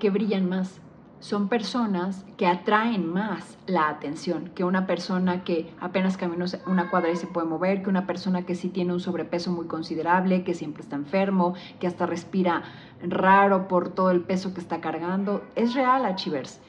que 0.00 0.10
brillan 0.10 0.48
más, 0.48 0.80
son 1.24 1.48
personas 1.48 2.22
que 2.36 2.46
atraen 2.46 3.10
más 3.10 3.56
la 3.66 3.88
atención 3.88 4.50
que 4.54 4.62
una 4.62 4.86
persona 4.86 5.42
que 5.42 5.72
apenas 5.80 6.18
camina 6.18 6.44
una 6.66 6.90
cuadra 6.90 7.12
y 7.12 7.16
se 7.16 7.26
puede 7.26 7.46
mover, 7.46 7.82
que 7.82 7.88
una 7.88 8.06
persona 8.06 8.44
que 8.44 8.54
sí 8.54 8.68
tiene 8.68 8.92
un 8.92 9.00
sobrepeso 9.00 9.50
muy 9.50 9.64
considerable, 9.64 10.44
que 10.44 10.52
siempre 10.52 10.82
está 10.82 10.96
enfermo, 10.96 11.54
que 11.80 11.86
hasta 11.86 12.04
respira 12.04 12.64
raro 13.02 13.68
por 13.68 13.88
todo 13.88 14.10
el 14.10 14.20
peso 14.20 14.52
que 14.52 14.60
está 14.60 14.82
cargando. 14.82 15.42
Es 15.56 15.72
real, 15.72 16.04
Achivers. 16.04 16.60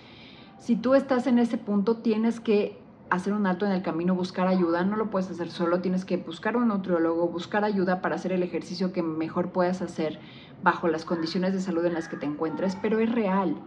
Si 0.58 0.78
tú 0.78 0.94
estás 0.96 1.28
en 1.28 1.38
ese 1.38 1.58
punto, 1.58 1.98
tienes 1.98 2.40
que 2.40 2.80
hacer 3.10 3.34
un 3.34 3.48
alto 3.48 3.66
en 3.66 3.74
el 3.74 3.82
camino, 3.82 4.16
buscar 4.16 4.48
ayuda. 4.48 4.86
No 4.86 4.96
lo 4.96 5.10
puedes 5.10 5.30
hacer 5.30 5.52
solo, 5.52 5.82
tienes 5.82 6.06
que 6.06 6.16
buscar 6.16 6.56
un 6.56 6.70
nutriólogo, 6.70 7.28
buscar 7.28 7.66
ayuda 7.66 8.00
para 8.00 8.16
hacer 8.16 8.32
el 8.32 8.42
ejercicio 8.42 8.94
que 8.94 9.04
mejor 9.04 9.52
puedas 9.52 9.82
hacer 9.82 10.18
bajo 10.64 10.88
las 10.88 11.04
condiciones 11.04 11.52
de 11.52 11.60
salud 11.60 11.84
en 11.84 11.94
las 11.94 12.08
que 12.08 12.16
te 12.16 12.26
encuentres, 12.26 12.78
pero 12.82 13.00
es 13.00 13.12
real 13.12 13.58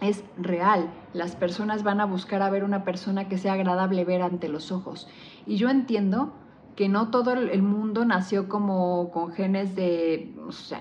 es 0.00 0.24
real. 0.36 0.92
Las 1.12 1.36
personas 1.36 1.82
van 1.82 2.00
a 2.00 2.06
buscar 2.06 2.42
a 2.42 2.50
ver 2.50 2.64
una 2.64 2.84
persona 2.84 3.28
que 3.28 3.38
sea 3.38 3.54
agradable 3.54 4.04
ver 4.04 4.22
ante 4.22 4.48
los 4.48 4.72
ojos. 4.72 5.08
Y 5.46 5.56
yo 5.56 5.68
entiendo 5.68 6.32
que 6.76 6.88
no 6.88 7.10
todo 7.10 7.32
el 7.32 7.62
mundo 7.62 8.04
nació 8.04 8.48
como 8.48 9.10
con 9.10 9.32
genes 9.32 9.76
de, 9.76 10.32
no 10.36 10.52
sé, 10.52 10.78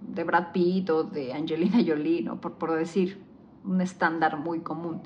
de 0.00 0.24
Brad 0.24 0.52
Pitt 0.52 0.90
o 0.90 1.04
de 1.04 1.32
Angelina 1.32 1.78
Jolie, 1.86 2.22
¿no? 2.22 2.40
por, 2.40 2.54
por 2.54 2.74
decir 2.74 3.22
un 3.64 3.80
estándar 3.80 4.38
muy 4.38 4.60
común. 4.60 5.02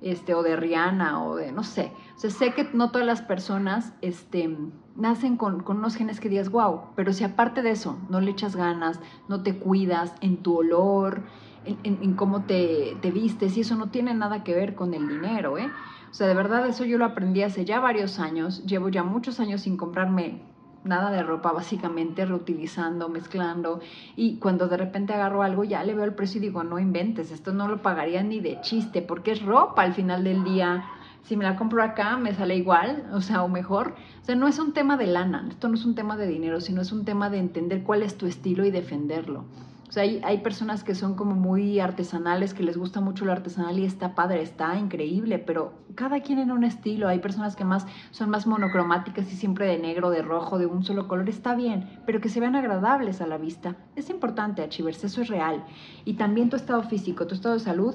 Este, 0.00 0.34
o 0.34 0.42
de 0.42 0.56
Rihanna, 0.56 1.24
o 1.24 1.36
de, 1.36 1.52
no 1.52 1.62
sé. 1.62 1.92
O 2.16 2.18
sea, 2.18 2.30
sé 2.30 2.52
que 2.54 2.68
no 2.72 2.90
todas 2.90 3.06
las 3.06 3.22
personas 3.22 3.94
este, 4.00 4.56
nacen 4.96 5.36
con, 5.36 5.62
con, 5.62 5.76
unos 5.76 5.94
genes 5.94 6.18
que 6.18 6.28
digas, 6.28 6.50
wow, 6.50 6.86
pero 6.96 7.12
si 7.12 7.22
aparte 7.22 7.62
de 7.62 7.70
eso 7.70 7.96
no 8.08 8.20
le 8.20 8.32
echas 8.32 8.56
ganas, 8.56 8.98
no 9.28 9.44
te 9.44 9.56
cuidas 9.56 10.12
en 10.20 10.38
tu 10.38 10.56
olor, 10.56 11.22
en, 11.64 12.14
cómo 12.14 12.42
te, 12.44 12.96
te, 13.00 13.10
vistes 13.10 13.56
y 13.56 13.60
eso 13.60 13.76
no 13.76 13.90
tiene 13.90 14.14
nada 14.14 14.44
que 14.44 14.54
ver 14.54 14.74
con 14.74 14.94
el 14.94 15.08
dinero, 15.08 15.58
¿eh? 15.58 15.70
O 16.10 16.14
sea, 16.14 16.26
de 16.26 16.34
verdad 16.34 16.66
eso 16.66 16.84
yo 16.84 16.98
lo 16.98 17.04
aprendí 17.04 17.42
hace 17.42 17.64
ya 17.64 17.80
varios 17.80 18.18
años, 18.18 18.64
llevo 18.66 18.88
ya 18.88 19.02
muchos 19.02 19.40
años 19.40 19.62
sin 19.62 19.76
comprarme 19.76 20.42
nada 20.84 21.10
de 21.10 21.22
ropa, 21.22 21.52
básicamente 21.52 22.26
reutilizando, 22.26 23.08
mezclando 23.08 23.80
y 24.16 24.36
cuando 24.38 24.68
de 24.68 24.76
repente 24.76 25.12
agarro 25.12 25.42
algo 25.42 25.64
ya 25.64 25.84
le 25.84 25.94
veo 25.94 26.04
el 26.04 26.14
precio 26.14 26.38
y 26.38 26.42
digo, 26.42 26.64
no 26.64 26.78
inventes, 26.78 27.30
esto 27.30 27.52
no 27.52 27.68
lo 27.68 27.82
pagaría 27.82 28.22
ni 28.22 28.40
de 28.40 28.60
chiste 28.60 29.02
porque 29.02 29.32
es 29.32 29.42
ropa 29.42 29.82
al 29.82 29.94
final 29.94 30.24
del 30.24 30.44
día. 30.44 30.84
Si 31.22 31.36
me 31.36 31.44
la 31.44 31.54
compro 31.54 31.84
acá, 31.84 32.16
me 32.16 32.34
sale 32.34 32.56
igual, 32.56 33.08
o 33.12 33.20
sea, 33.20 33.44
o 33.44 33.48
mejor. 33.48 33.94
O 34.22 34.24
sea, 34.24 34.34
no 34.34 34.48
es 34.48 34.58
un 34.58 34.72
tema 34.72 34.96
de 34.96 35.06
lana, 35.06 35.46
esto 35.48 35.68
no 35.68 35.74
es 35.74 35.84
un 35.84 35.94
tema 35.94 36.16
de 36.16 36.26
dinero, 36.26 36.60
sino 36.60 36.80
es 36.82 36.90
un 36.90 37.04
tema 37.04 37.30
de 37.30 37.38
entender 37.38 37.84
cuál 37.84 38.02
es 38.02 38.18
tu 38.18 38.26
estilo 38.26 38.64
y 38.64 38.72
defenderlo. 38.72 39.44
O 39.92 39.94
sea, 39.94 40.04
hay, 40.04 40.22
hay, 40.24 40.38
personas 40.38 40.84
que 40.84 40.94
son 40.94 41.16
como 41.16 41.34
muy 41.34 41.78
artesanales, 41.78 42.54
que 42.54 42.62
les 42.62 42.78
gusta 42.78 43.02
mucho 43.02 43.26
lo 43.26 43.32
artesanal 43.32 43.78
y 43.78 43.84
está 43.84 44.14
padre, 44.14 44.40
está 44.40 44.78
increíble, 44.78 45.38
pero 45.38 45.74
cada 45.94 46.20
quien 46.20 46.38
en 46.38 46.50
un 46.50 46.64
estilo. 46.64 47.08
Hay 47.08 47.18
personas 47.18 47.56
que 47.56 47.66
más 47.66 47.86
son 48.10 48.30
más 48.30 48.46
monocromáticas 48.46 49.30
y 49.30 49.36
siempre 49.36 49.66
de 49.66 49.76
negro, 49.76 50.08
de 50.08 50.22
rojo, 50.22 50.58
de 50.58 50.64
un 50.64 50.82
solo 50.82 51.08
color, 51.08 51.28
está 51.28 51.54
bien, 51.54 52.00
pero 52.06 52.22
que 52.22 52.30
se 52.30 52.40
vean 52.40 52.56
agradables 52.56 53.20
a 53.20 53.26
la 53.26 53.36
vista. 53.36 53.76
Es 53.94 54.08
importante, 54.08 54.62
Achivers, 54.62 55.04
eso 55.04 55.20
es 55.20 55.28
real. 55.28 55.62
Y 56.06 56.14
también 56.14 56.48
tu 56.48 56.56
estado 56.56 56.82
físico, 56.84 57.26
tu 57.26 57.34
estado 57.34 57.56
de 57.56 57.60
salud 57.60 57.94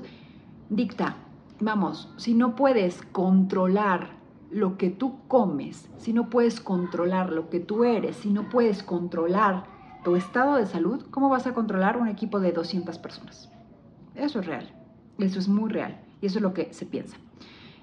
dicta. 0.69 1.15
Vamos, 1.61 2.13
si 2.17 2.35
no 2.35 2.55
puedes 2.55 3.01
controlar 3.11 4.09
lo 4.51 4.77
que 4.77 4.91
tú 4.91 5.15
comes, 5.27 5.89
si 5.97 6.13
no 6.13 6.29
puedes 6.29 6.61
controlar 6.61 7.31
lo 7.31 7.49
que 7.49 7.59
tú 7.59 7.85
eres, 7.85 8.17
si 8.17 8.29
no 8.29 8.49
puedes 8.49 8.83
controlar 8.83 9.76
estado 10.15 10.55
de 10.55 10.65
salud, 10.65 11.05
¿cómo 11.11 11.29
vas 11.29 11.47
a 11.47 11.53
controlar 11.53 11.97
un 11.97 12.07
equipo 12.07 12.39
de 12.39 12.51
200 12.51 12.97
personas? 12.99 13.49
Eso 14.15 14.39
es 14.39 14.45
real, 14.45 14.71
eso 15.19 15.39
es 15.39 15.47
muy 15.47 15.69
real 15.69 15.99
y 16.21 16.27
eso 16.27 16.39
es 16.39 16.43
lo 16.43 16.53
que 16.53 16.73
se 16.73 16.85
piensa. 16.85 17.17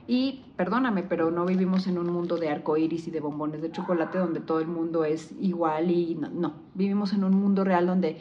Y 0.06 0.44
perdóname, 0.56 1.02
pero 1.02 1.30
no 1.30 1.46
vivimos 1.46 1.86
en 1.86 1.98
un 1.98 2.12
mundo 2.12 2.36
de 2.36 2.50
arcoíris 2.50 3.08
y 3.08 3.10
de 3.10 3.20
bombones 3.20 3.62
de 3.62 3.72
chocolate 3.72 4.18
donde 4.18 4.40
todo 4.40 4.60
el 4.60 4.66
mundo 4.66 5.04
es 5.04 5.32
igual 5.40 5.90
y 5.90 6.14
no, 6.14 6.28
no. 6.28 6.54
Vivimos 6.74 7.12
en 7.12 7.24
un 7.24 7.34
mundo 7.34 7.64
real 7.64 7.86
donde 7.86 8.18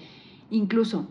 incluso 0.50 1.08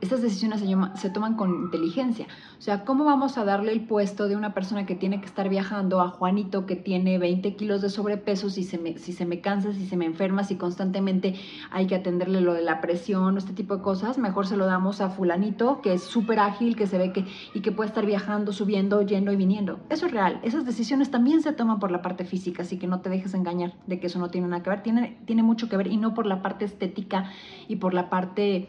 estas 0.00 0.20
decisiones 0.20 0.62
se, 0.94 1.10
toman 1.10 1.34
con 1.34 1.54
inteligencia. 1.54 2.26
O 2.58 2.60
sea, 2.60 2.84
¿cómo 2.84 3.04
vamos 3.04 3.38
a 3.38 3.44
darle 3.44 3.72
el 3.72 3.80
puesto 3.80 4.28
de 4.28 4.36
una 4.36 4.52
persona 4.52 4.84
que 4.84 4.94
tiene 4.94 5.20
que 5.20 5.26
estar 5.26 5.48
viajando 5.48 6.00
a 6.00 6.08
Juanito 6.08 6.66
que 6.66 6.76
tiene 6.76 7.18
20 7.18 7.56
kilos 7.56 7.80
de 7.80 7.88
sobrepeso 7.88 8.50
si 8.50 8.62
se 8.62 8.78
me, 8.78 8.98
si 8.98 9.12
se 9.12 9.24
me 9.24 9.40
cansa, 9.40 9.72
si 9.72 9.86
se 9.86 9.96
me 9.96 10.04
enferma, 10.04 10.44
si 10.44 10.56
constantemente 10.56 11.34
hay 11.70 11.86
que 11.86 11.94
atenderle 11.94 12.40
lo 12.40 12.52
de 12.52 12.62
la 12.62 12.80
presión, 12.80 13.38
este 13.38 13.54
tipo 13.54 13.76
de 13.76 13.82
cosas? 13.82 14.18
Mejor 14.18 14.46
se 14.46 14.56
lo 14.56 14.66
damos 14.66 15.00
a 15.00 15.08
fulanito 15.08 15.80
que 15.80 15.94
es 15.94 16.02
súper 16.02 16.40
ágil, 16.40 16.76
que 16.76 16.86
se 16.86 16.98
ve 16.98 17.12
que 17.12 17.24
y 17.54 17.60
que 17.60 17.72
puede 17.72 17.88
estar 17.88 18.04
viajando, 18.04 18.52
subiendo, 18.52 19.00
yendo 19.02 19.32
y 19.32 19.36
viniendo. 19.36 19.80
Eso 19.88 20.06
es 20.06 20.12
real. 20.12 20.40
Esas 20.42 20.66
decisiones 20.66 21.10
también 21.10 21.40
se 21.42 21.52
toman 21.52 21.80
por 21.80 21.90
la 21.90 22.02
parte 22.02 22.24
física, 22.24 22.62
así 22.62 22.78
que 22.78 22.86
no 22.86 23.00
te 23.00 23.08
dejes 23.08 23.32
engañar 23.34 23.72
de 23.86 23.98
que 23.98 24.08
eso 24.08 24.18
no 24.18 24.28
tiene 24.28 24.48
nada 24.48 24.62
que 24.62 24.70
ver. 24.70 24.82
Tiene, 24.82 25.16
tiene 25.24 25.42
mucho 25.42 25.68
que 25.68 25.76
ver 25.76 25.86
y 25.86 25.96
no 25.96 26.12
por 26.12 26.26
la 26.26 26.42
parte 26.42 26.66
estética 26.66 27.30
y 27.66 27.76
por 27.76 27.94
la 27.94 28.10
parte 28.10 28.68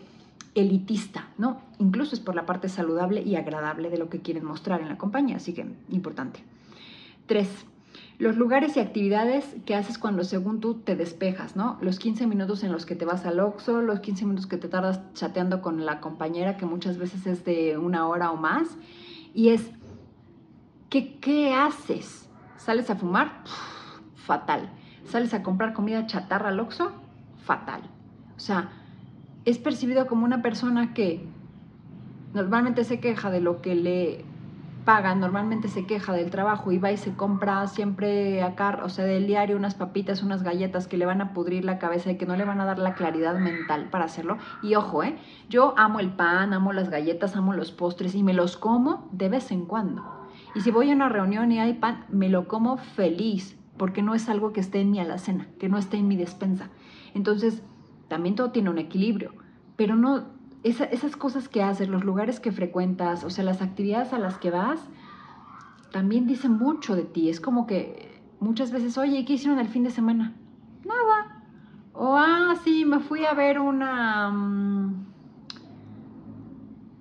elitista, 0.60 1.30
¿no? 1.38 1.62
Incluso 1.80 2.16
es 2.16 2.22
por 2.22 2.36
la 2.36 2.46
parte 2.46 2.70
saludable 2.70 3.22
y 3.22 3.36
agradable 3.36 3.90
de 3.90 3.98
lo 3.98 4.10
que 4.10 4.22
quieren 4.22 4.46
mostrar 4.46 4.82
en 4.82 4.90
la 4.90 4.98
compañía, 4.98 5.38
así 5.38 5.54
que 5.54 5.66
importante. 5.90 6.42
Tres, 7.26 7.66
los 8.18 8.38
lugares 8.38 8.76
y 8.76 8.80
actividades 8.80 9.56
que 9.66 9.76
haces 9.76 9.98
cuando 9.98 10.24
según 10.24 10.60
tú 10.60 10.76
te 10.76 10.96
despejas, 10.96 11.56
¿no? 11.56 11.78
Los 11.82 12.00
15 12.00 12.26
minutos 12.28 12.64
en 12.64 12.72
los 12.72 12.86
que 12.86 12.96
te 12.96 13.06
vas 13.06 13.26
al 13.26 13.40
Oxxo, 13.40 13.82
los 13.82 14.00
15 14.00 14.26
minutos 14.26 14.48
que 14.48 14.58
te 14.58 14.68
tardas 14.68 15.02
chateando 15.14 15.62
con 15.62 15.86
la 15.86 16.00
compañera, 16.00 16.58
que 16.58 16.66
muchas 16.66 16.98
veces 16.98 17.28
es 17.28 17.46
de 17.46 17.78
una 17.78 18.08
hora 18.08 18.32
o 18.32 18.38
más, 18.38 18.78
y 19.34 19.50
es, 19.50 19.70
¿qué, 20.90 21.20
qué 21.20 21.54
haces? 21.54 22.30
¿Sales 22.58 22.90
a 22.90 22.96
fumar? 22.96 23.44
fatal. 24.28 24.70
¿Sales 25.06 25.34
a 25.34 25.42
comprar 25.42 25.74
comida 25.74 26.06
chatarra 26.06 26.50
al 26.50 26.60
Oxxo? 26.60 26.92
Fatal. 27.46 27.82
O 28.36 28.40
sea, 28.40 28.70
es 29.48 29.60
percibido 29.60 30.08
como 30.08 30.25
una 30.25 30.42
persona 30.42 30.94
que 30.94 31.25
normalmente 32.34 32.84
se 32.84 33.00
queja 33.00 33.32
de 33.32 33.39
lo 33.39 33.62
que 33.62 33.75
le 33.75 34.25
pagan, 34.84 35.22
normalmente 35.22 35.70
se 35.70 35.86
queja 35.86 36.12
del 36.12 36.30
trabajo 36.30 36.74
y 36.74 36.80
va 36.80 36.92
y 36.92 36.98
se 36.98 37.13
compra 37.13 37.66
siempre 37.68 38.44
acá, 38.44 38.82
o 38.84 38.89
sea, 38.89 39.06
del 39.06 39.25
diario 39.25 39.56
unas 39.56 39.74
papitas, 39.74 40.22
unas 40.22 40.44
galletas 40.44 40.88
que 40.88 40.98
le 40.98 41.06
van 41.06 41.22
a 41.22 41.32
pudrir 41.32 41.63
la 41.63 41.80
cabeza 41.80 42.12
y 42.12 42.18
que 42.18 42.25
no 42.25 42.36
le 42.36 42.44
van 42.44 42.60
a 42.60 42.66
dar 42.66 42.77
la 42.77 42.94
claridad 42.94 43.39
mental 43.39 43.88
para 43.89 44.04
hacerlo. 44.04 44.38
Y 44.62 44.75
ojo, 44.75 45.01
¿eh? 45.01 45.18
Yo 45.48 45.74
amo 45.77 46.01
el 46.01 46.10
pan, 46.10 46.54
amo 46.54 46.74
las 46.74 46.89
galletas, 46.89 47.38
amo 47.38 47.54
los 47.54 47.72
postres 47.72 48.16
y 48.16 48.24
me 48.24 48.34
los 48.34 48.58
como 48.58 49.08
de 49.13 49.30
vez 49.30 49.51
en 49.51 49.66
cuando. 49.66 50.04
Y 50.56 50.60
si 50.60 50.72
voy 50.72 50.92
a 50.92 50.94
una 50.94 51.08
reunión 51.08 51.54
y 51.54 51.60
hay 51.60 51.75
pan, 51.75 52.04
me 52.10 52.27
lo 52.27 52.50
como 52.50 52.75
feliz 52.75 53.58
porque 53.77 54.01
no 54.01 54.13
es 54.13 54.27
algo 54.27 54.51
que 54.51 54.60
esté 54.60 54.82
en 54.82 54.92
mi 54.92 55.00
alacena, 55.00 55.48
que 55.58 55.70
no 55.70 55.77
esté 55.77 55.96
en 55.96 56.10
mi 56.10 56.18
despensa. 56.18 56.68
Entonces, 57.13 57.63
también 58.08 58.36
todo 58.36 58.52
tiene 58.52 58.70
un 58.70 58.78
equilibrio, 58.78 59.34
pero 59.76 59.96
no, 59.96 60.26
esas 60.64 61.16
cosas 61.16 61.50
que 61.50 61.64
haces, 61.64 61.90
los 61.90 62.04
lugares 62.04 62.40
que 62.40 62.52
frecuentas, 62.52 63.24
o 63.24 63.30
sea, 63.30 63.44
las 63.44 63.62
actividades 63.62 64.14
a 64.14 64.20
las 64.20 64.38
que 64.38 64.52
vas, 64.52 64.82
también 65.92 66.28
dicen 66.28 66.54
mucho 66.54 66.96
de 66.96 67.04
ti. 67.04 67.30
Es 67.30 67.40
como 67.40 67.68
que 67.68 68.22
muchas 68.40 68.72
veces, 68.72 68.98
oye, 68.98 69.24
¿qué 69.26 69.34
hicieron 69.34 69.60
el 69.60 69.68
fin 69.68 69.84
de 69.84 69.92
semana? 69.92 70.34
Nada. 70.86 71.44
O, 71.94 72.16
ah, 72.16 72.56
sí, 72.64 72.86
me 72.86 73.00
fui 73.00 73.26
a 73.26 73.34
ver 73.34 73.60
una... 73.60 74.30
Mm, 74.30 75.08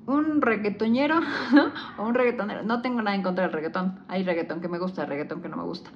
un 0.06 0.40
reggaetonero 0.40 1.20
o 1.98 2.06
un 2.06 2.14
reggaetonero. 2.14 2.62
No 2.62 2.80
tengo 2.80 3.02
nada 3.02 3.16
en 3.16 3.22
contra 3.22 3.44
del 3.44 3.52
reggaetón. 3.52 3.98
Hay 4.08 4.22
reggaetón 4.22 4.60
que 4.60 4.68
me 4.68 4.78
gusta, 4.78 5.04
reggaetón 5.04 5.42
que 5.42 5.48
no 5.48 5.56
me 5.56 5.64
gusta. 5.64 5.90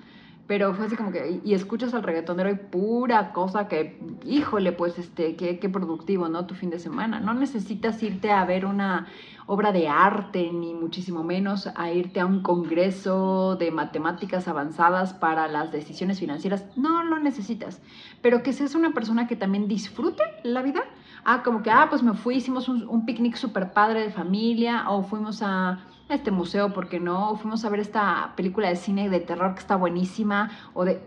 Pero 0.51 0.75
fue 0.75 0.87
así 0.87 0.97
como 0.97 1.13
que, 1.13 1.41
y, 1.45 1.55
escuchas 1.55 1.95
al 1.95 2.03
reggaetonero 2.03 2.51
y 2.51 2.57
pura 2.57 3.33
cosa 3.33 3.69
que, 3.69 4.01
híjole, 4.25 4.73
pues, 4.73 4.99
este, 4.99 5.37
qué, 5.37 5.61
qué 5.61 5.69
productivo, 5.69 6.29
¿no? 6.29 6.47
Tu 6.47 6.57
fin 6.57 6.71
de 6.71 6.81
semana. 6.81 7.21
No 7.21 7.35
necesitas 7.35 8.03
irte 8.03 8.33
a 8.33 8.45
ver 8.45 8.67
una 8.67 9.07
obra 9.47 9.71
de 9.71 9.87
arte, 9.87 10.51
ni 10.53 10.75
muchísimo 10.75 11.23
menos 11.23 11.69
a 11.77 11.93
irte 11.93 12.19
a 12.19 12.27
un 12.27 12.43
congreso 12.43 13.55
de 13.61 13.71
matemáticas 13.71 14.49
avanzadas 14.49 15.15
para 15.15 15.47
las 15.47 15.71
decisiones 15.71 16.19
financieras. 16.19 16.67
No 16.77 17.05
lo 17.05 17.21
necesitas. 17.21 17.81
Pero 18.21 18.43
que 18.43 18.53
seas 18.53 18.75
una 18.75 18.91
persona 18.91 19.29
que 19.29 19.37
también 19.37 19.69
disfrute 19.69 20.25
la 20.43 20.63
vida. 20.63 20.83
Ah, 21.25 21.45
como 21.45 21.63
que, 21.63 21.71
ah, 21.71 21.87
pues 21.89 22.03
me 22.03 22.15
fui, 22.15 22.35
hicimos 22.35 22.69
un, 22.69 22.89
un 22.89 23.07
picnic 23.07 23.37
súper 23.37 23.73
padre 23.73 24.01
de 24.01 24.11
familia, 24.11 24.91
o 24.91 25.05
fuimos 25.05 25.43
a 25.45 25.79
este 26.15 26.31
museo, 26.31 26.73
¿por 26.73 26.89
qué 26.89 27.01
no? 27.01 27.37
fuimos 27.37 27.65
a 27.65 27.69
ver 27.69 27.81
esta 27.81 28.33
película 28.37 28.69
de 28.69 28.77
cine 28.77 29.09
de 29.09 29.21
terror 29.21 29.55
que 29.55 29.61
está 29.61 29.77
buenísima, 29.77 30.51
o 30.75 30.85
de 30.85 31.01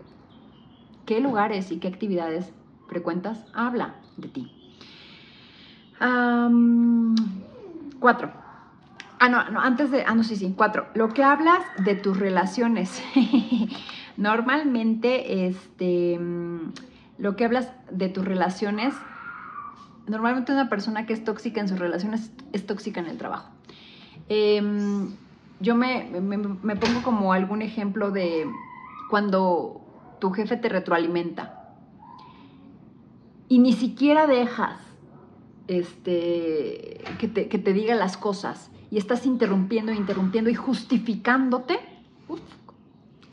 qué 1.06 1.20
lugares 1.20 1.70
y 1.70 1.78
qué 1.78 1.88
actividades 1.88 2.52
frecuentas, 2.88 3.44
habla 3.54 3.96
de 4.16 4.28
ti. 4.28 4.52
cuatro. 7.98 8.32
Ah, 9.20 9.28
no, 9.28 9.48
no, 9.50 9.60
antes 9.60 9.90
de, 9.90 10.04
ah, 10.06 10.14
no, 10.14 10.22
sí, 10.22 10.36
sí, 10.36 10.52
cuatro. 10.56 10.86
Lo 10.94 11.08
que 11.14 11.22
hablas 11.22 11.60
de 11.78 11.94
tus 11.94 12.18
relaciones. 12.18 13.02
Normalmente, 14.16 15.46
este, 15.46 16.20
lo 17.18 17.36
que 17.36 17.44
hablas 17.44 17.70
de 17.90 18.08
tus 18.08 18.24
relaciones, 18.24 18.94
normalmente 20.06 20.52
una 20.52 20.68
persona 20.68 21.06
que 21.06 21.14
es 21.14 21.24
tóxica 21.24 21.60
en 21.60 21.68
sus 21.68 21.78
relaciones 21.78 22.32
es 22.52 22.66
tóxica 22.66 23.00
en 23.00 23.06
el 23.06 23.16
trabajo. 23.16 23.53
Em, 24.28 25.14
yo 25.60 25.74
me, 25.74 26.10
pongo 26.80 27.02
como 27.02 27.32
algún 27.32 27.62
ejemplo 27.62 28.10
de 28.10 28.46
cuando 29.10 29.80
tu 30.20 30.30
jefe 30.30 30.56
te 30.56 30.68
retroalimenta 30.68 31.76
y 33.48 33.58
ni 33.58 33.72
siquiera 33.72 34.26
dejas 34.26 34.80
este, 35.68 37.02
que, 37.18 37.28
te, 37.28 37.72
diga 37.72 37.94
las 37.94 38.16
cosas 38.16 38.70
y 38.90 38.98
estás 38.98 39.26
interrumpiendo, 39.26 39.92
interrumpiendo 39.92 40.50
y 40.50 40.54
justificándote, 40.54 41.78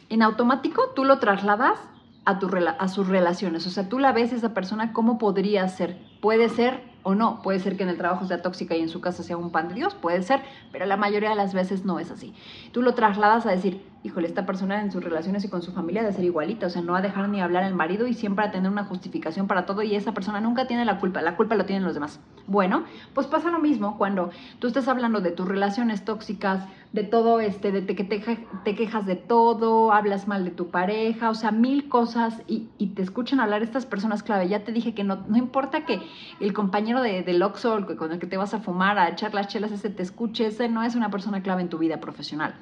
en 0.09 0.21
automático 0.21 0.89
tú 0.95 1.05
lo 1.05 1.19
trasladas 1.19 1.79
a, 2.25 2.39
tu, 2.39 2.49
a 2.55 2.87
sus 2.89 3.07
relaciones. 3.07 3.65
O 3.67 3.69
sea, 3.69 3.87
tú 3.87 3.99
la 3.99 4.11
ves 4.11 4.33
esa 4.33 4.53
persona 4.53 4.91
como 4.91 5.17
podría 5.17 5.67
ser. 5.69 5.97
Puede 6.21 6.49
ser 6.49 6.90
o 7.03 7.15
no. 7.15 7.41
Puede 7.41 7.59
ser 7.59 7.77
que 7.77 7.83
en 7.83 7.89
el 7.89 7.97
trabajo 7.97 8.25
sea 8.25 8.41
tóxica 8.41 8.75
y 8.75 8.81
en 8.81 8.89
su 8.89 9.01
casa 9.01 9.23
sea 9.23 9.37
un 9.37 9.51
pan 9.51 9.69
de 9.69 9.75
Dios, 9.75 9.95
puede 9.95 10.21
ser, 10.23 10.41
pero 10.71 10.85
la 10.85 10.97
mayoría 10.97 11.29
de 11.29 11.35
las 11.35 11.53
veces 11.53 11.85
no 11.85 11.99
es 11.99 12.11
así. 12.11 12.33
Tú 12.71 12.81
lo 12.81 12.93
trasladas 12.93 13.45
a 13.45 13.51
decir, 13.51 13.81
híjole, 14.03 14.27
esta 14.27 14.45
persona 14.45 14.81
en 14.81 14.91
sus 14.91 15.03
relaciones 15.03 15.43
y 15.45 15.49
con 15.49 15.61
su 15.61 15.71
familia 15.71 16.01
debe 16.01 16.13
ser 16.13 16.25
igualita, 16.25 16.67
o 16.67 16.69
sea, 16.69 16.81
no 16.81 16.93
va 16.93 16.99
a 16.99 17.01
dejar 17.01 17.29
ni 17.29 17.41
hablar 17.41 17.63
al 17.63 17.75
marido 17.75 18.07
y 18.07 18.13
siempre 18.13 18.45
a 18.45 18.51
tener 18.51 18.71
una 18.71 18.85
justificación 18.85 19.47
para 19.47 19.65
todo 19.65 19.83
y 19.83 19.95
esa 19.95 20.13
persona 20.13 20.41
nunca 20.41 20.67
tiene 20.67 20.85
la 20.85 20.99
culpa, 20.99 21.21
la 21.21 21.35
culpa 21.35 21.55
lo 21.55 21.65
tienen 21.65 21.83
los 21.83 21.93
demás. 21.93 22.19
Bueno, 22.51 22.83
pues 23.13 23.27
pasa 23.27 23.49
lo 23.49 23.59
mismo 23.59 23.97
cuando 23.97 24.29
tú 24.59 24.67
estás 24.67 24.89
hablando 24.89 25.21
de 25.21 25.31
tus 25.31 25.47
relaciones 25.47 26.03
tóxicas, 26.03 26.67
de 26.91 27.05
todo 27.05 27.39
este, 27.39 27.71
de 27.71 27.95
que 27.95 28.03
te, 28.03 28.75
quejas 28.75 29.05
de 29.05 29.15
todo, 29.15 29.93
hablas 29.93 30.27
mal 30.27 30.43
de 30.43 30.51
tu 30.51 30.69
pareja, 30.69 31.29
o 31.29 31.33
sea, 31.33 31.51
mil 31.51 31.87
cosas 31.87 32.41
y, 32.47 32.67
te 32.93 33.03
escuchan 33.03 33.39
hablar 33.39 33.63
estas 33.63 33.85
personas 33.85 34.21
clave. 34.21 34.49
Ya 34.49 34.65
te 34.65 34.73
dije 34.73 34.93
que 34.93 35.05
no, 35.05 35.23
importa 35.33 35.85
que 35.85 36.01
el 36.41 36.51
compañero 36.51 37.01
de, 37.01 37.23
del 37.23 37.41
Oxxo 37.41 37.87
con 37.97 38.11
el 38.11 38.19
que 38.19 38.27
te 38.27 38.35
vas 38.35 38.53
a 38.53 38.59
fumar, 38.59 38.99
a 38.99 39.07
echar 39.07 39.33
las 39.33 39.47
chelas, 39.47 39.71
ese 39.71 39.89
te 39.89 40.03
escuche, 40.03 40.47
ese 40.47 40.67
no 40.67 40.83
es 40.83 40.95
una 40.95 41.09
persona 41.09 41.41
clave 41.41 41.61
en 41.61 41.69
tu 41.69 41.77
vida 41.77 42.01
profesional. 42.01 42.55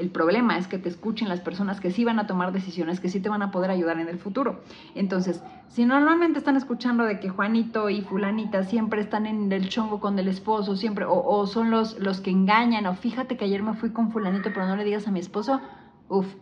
El 0.00 0.08
problema 0.08 0.56
es 0.56 0.66
que 0.66 0.78
te 0.78 0.88
escuchen 0.88 1.28
las 1.28 1.40
personas 1.40 1.78
que 1.78 1.90
sí 1.90 2.06
van 2.06 2.18
a 2.18 2.26
tomar 2.26 2.52
decisiones, 2.52 3.00
que 3.00 3.10
sí 3.10 3.20
te 3.20 3.28
van 3.28 3.42
a 3.42 3.50
poder 3.50 3.70
ayudar 3.70 3.98
en 4.00 4.08
el 4.08 4.18
futuro. 4.18 4.62
Entonces, 4.94 5.42
si 5.68 5.84
normalmente 5.84 6.38
están 6.38 6.56
escuchando 6.56 7.04
de 7.04 7.20
que 7.20 7.28
Juanito 7.28 7.90
y 7.90 8.00
Fulanita 8.00 8.62
siempre 8.62 9.02
están 9.02 9.26
en 9.26 9.52
el 9.52 9.68
chongo 9.68 10.00
con 10.00 10.18
el 10.18 10.26
esposo, 10.26 10.74
siempre, 10.74 11.04
o, 11.06 11.46
son 11.46 11.70
los, 11.70 11.98
los 11.98 12.22
que 12.22 12.30
engañan, 12.30 12.86
o 12.86 12.94
fíjate 12.94 13.36
que 13.36 13.44
ayer 13.44 13.62
me 13.62 13.74
fui 13.74 13.90
con 13.90 14.10
Fulanito, 14.10 14.48
pero 14.54 14.66
no 14.66 14.74
le 14.74 14.84
digas 14.84 15.06
a 15.06 15.10
mi 15.10 15.20
esposo, 15.20 15.60
uff, 16.08 16.34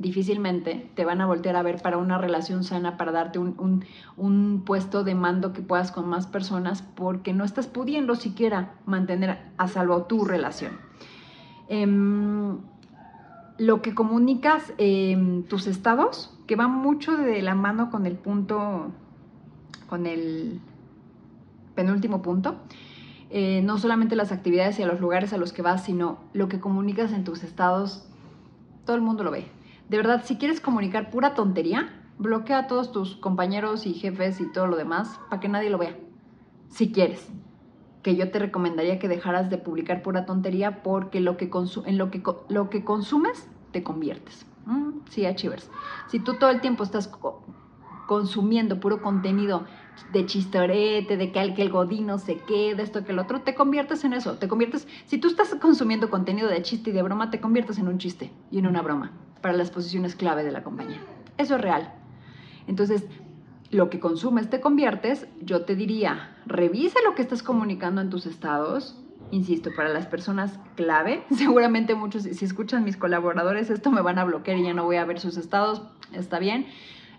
difícilmente 0.00 0.90
te 0.96 1.04
van 1.04 1.20
a 1.20 1.26
voltear 1.26 1.54
a 1.54 1.62
ver 1.62 1.80
para 1.80 1.98
una 1.98 2.18
relación 2.18 2.64
sana, 2.64 2.96
para 2.96 3.12
darte 3.12 3.38
un, 3.38 3.84
un, 4.16 4.64
puesto 4.66 5.04
de 5.04 5.14
mando 5.14 5.52
que 5.52 5.62
puedas 5.62 5.92
con 5.92 6.08
más 6.08 6.26
personas, 6.26 6.82
porque 6.82 7.32
no 7.32 7.44
estás 7.44 7.68
pudiendo 7.68 8.16
siquiera 8.16 8.74
mantener 8.86 9.38
a 9.56 9.68
salvo 9.68 10.02
tu 10.06 10.24
relación. 10.24 10.89
Em, 11.72 12.58
lo 13.56 13.80
que 13.80 13.94
comunicas 13.94 14.72
en 14.76 15.44
tus 15.44 15.68
estados, 15.68 16.36
que 16.48 16.56
va 16.56 16.66
mucho 16.66 17.16
de 17.16 17.42
la 17.42 17.54
mano 17.54 17.92
con 17.92 18.06
el 18.06 18.16
punto, 18.16 18.90
con 19.88 20.06
el 20.06 20.60
penúltimo 21.76 22.22
punto, 22.22 22.56
eh, 23.30 23.62
no 23.62 23.78
solamente 23.78 24.16
las 24.16 24.32
actividades 24.32 24.80
y 24.80 24.82
a 24.82 24.86
los 24.88 25.00
lugares 25.00 25.32
a 25.32 25.38
los 25.38 25.52
que 25.52 25.62
vas, 25.62 25.84
sino 25.84 26.18
lo 26.32 26.48
que 26.48 26.58
comunicas 26.58 27.12
en 27.12 27.22
tus 27.22 27.44
estados, 27.44 28.04
todo 28.84 28.96
el 28.96 29.02
mundo 29.02 29.22
lo 29.22 29.30
ve. 29.30 29.46
De 29.88 29.96
verdad, 29.96 30.24
si 30.24 30.38
quieres 30.38 30.60
comunicar 30.60 31.10
pura 31.10 31.34
tontería, 31.34 32.02
bloquea 32.18 32.58
a 32.58 32.66
todos 32.66 32.90
tus 32.90 33.14
compañeros 33.14 33.86
y 33.86 33.94
jefes 33.94 34.40
y 34.40 34.50
todo 34.50 34.66
lo 34.66 34.76
demás 34.76 35.20
para 35.30 35.38
que 35.38 35.48
nadie 35.48 35.70
lo 35.70 35.78
vea. 35.78 35.96
Si 36.68 36.90
quieres 36.90 37.30
que 38.02 38.16
yo 38.16 38.30
te 38.30 38.38
recomendaría 38.38 38.98
que 38.98 39.08
dejaras 39.08 39.50
de 39.50 39.58
publicar 39.58 40.02
pura 40.02 40.24
tontería 40.24 40.82
porque 40.82 41.20
lo 41.20 41.36
que 41.36 41.50
en 41.86 41.98
lo 41.98 42.10
que, 42.10 42.22
lo 42.48 42.70
que 42.70 42.84
consumes 42.84 43.48
te 43.72 43.82
conviertes. 43.82 44.46
Mm, 44.66 45.00
sí, 45.08 45.26
Achivers. 45.26 45.70
Si 46.08 46.18
tú 46.18 46.34
todo 46.34 46.50
el 46.50 46.60
tiempo 46.60 46.82
estás 46.82 47.10
consumiendo 48.06 48.80
puro 48.80 49.02
contenido 49.02 49.64
de 50.12 50.26
chistorete, 50.26 51.16
de 51.16 51.30
que 51.30 51.40
el, 51.40 51.54
que 51.54 51.62
el 51.62 51.70
godino 51.70 52.18
se 52.18 52.38
quede, 52.38 52.82
esto 52.82 53.04
que 53.04 53.12
el 53.12 53.18
otro, 53.18 53.42
te 53.42 53.54
conviertes 53.54 54.04
en 54.04 54.12
eso. 54.12 54.36
Te 54.38 54.48
conviertes, 54.48 54.88
si 55.04 55.18
tú 55.18 55.28
estás 55.28 55.54
consumiendo 55.56 56.10
contenido 56.10 56.48
de 56.48 56.62
chiste 56.62 56.90
y 56.90 56.92
de 56.92 57.02
broma, 57.02 57.30
te 57.30 57.40
conviertes 57.40 57.78
en 57.78 57.88
un 57.88 57.98
chiste 57.98 58.32
y 58.50 58.58
en 58.58 58.66
una 58.66 58.82
broma 58.82 59.12
para 59.40 59.54
las 59.54 59.70
posiciones 59.70 60.16
clave 60.16 60.42
de 60.42 60.52
la 60.52 60.62
compañía. 60.62 61.00
Eso 61.38 61.56
es 61.56 61.60
real. 61.60 61.94
Entonces, 62.66 63.04
lo 63.70 63.88
que 63.88 64.00
consumes 64.00 64.50
te 64.50 64.60
conviertes, 64.60 65.28
yo 65.40 65.62
te 65.64 65.76
diría, 65.76 66.36
revisa 66.46 66.98
lo 67.04 67.14
que 67.14 67.22
estás 67.22 67.42
comunicando 67.42 68.00
en 68.00 68.10
tus 68.10 68.26
estados. 68.26 68.96
Insisto, 69.30 69.70
para 69.76 69.90
las 69.90 70.06
personas 70.06 70.58
clave, 70.74 71.22
seguramente 71.30 71.94
muchos, 71.94 72.24
si 72.24 72.44
escuchan 72.44 72.82
mis 72.82 72.96
colaboradores, 72.96 73.70
esto 73.70 73.90
me 73.90 74.02
van 74.02 74.18
a 74.18 74.24
bloquear 74.24 74.58
y 74.58 74.64
ya 74.64 74.74
no 74.74 74.84
voy 74.84 74.96
a 74.96 75.04
ver 75.04 75.20
sus 75.20 75.36
estados, 75.36 75.82
está 76.12 76.40
bien. 76.40 76.66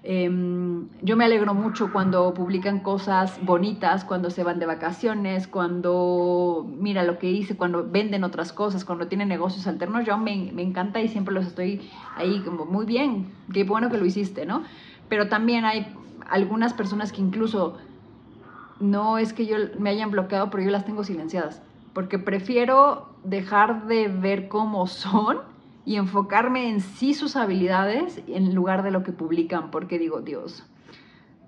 Em, 0.03 0.89
yo 1.03 1.15
me 1.15 1.25
alegro 1.25 1.53
mucho 1.53 1.93
cuando 1.93 2.33
publican 2.33 2.79
cosas 2.79 3.39
bonitas, 3.43 4.03
cuando 4.03 4.31
se 4.31 4.43
van 4.43 4.57
de 4.59 4.65
vacaciones, 4.65 5.47
cuando 5.47 6.67
mira 6.67 7.03
lo 7.03 7.19
que 7.19 7.29
hice, 7.29 7.55
cuando 7.55 7.87
venden 7.87 8.23
otras 8.23 8.51
cosas, 8.51 8.83
cuando 8.83 9.07
tienen 9.07 9.27
negocios 9.29 9.67
alternos. 9.67 10.03
Yo 10.03 10.17
me, 10.17 10.51
me 10.53 10.63
encanta 10.63 10.99
y 11.01 11.07
siempre 11.07 11.35
los 11.35 11.45
estoy 11.45 11.87
ahí 12.15 12.41
como 12.41 12.65
muy 12.65 12.85
bien, 12.87 13.31
qué 13.53 13.63
bueno 13.63 13.91
que 13.91 13.97
lo 13.97 14.05
hiciste, 14.05 14.45
¿no? 14.45 14.63
Pero 15.07 15.29
también 15.29 15.65
hay 15.65 15.93
algunas 16.31 16.73
personas 16.73 17.11
que 17.11 17.21
incluso 17.21 17.77
no 18.79 19.17
es 19.17 19.33
que 19.33 19.45
yo 19.45 19.57
me 19.77 19.91
hayan 19.91 20.11
bloqueado, 20.11 20.49
pero 20.49 20.63
yo 20.63 20.71
las 20.71 20.85
tengo 20.85 21.03
silenciadas, 21.03 21.61
porque 21.93 22.17
prefiero 22.17 23.09
dejar 23.23 23.85
de 23.85 24.07
ver 24.07 24.47
cómo 24.47 24.87
son 24.87 25.39
y 25.85 25.95
enfocarme 25.95 26.69
en 26.69 26.79
sí 26.79 27.13
sus 27.13 27.35
habilidades 27.35 28.21
en 28.27 28.55
lugar 28.55 28.81
de 28.81 28.91
lo 28.91 29.03
que 29.03 29.11
publican, 29.11 29.71
porque 29.71 29.99
digo, 29.99 30.21
Dios, 30.21 30.63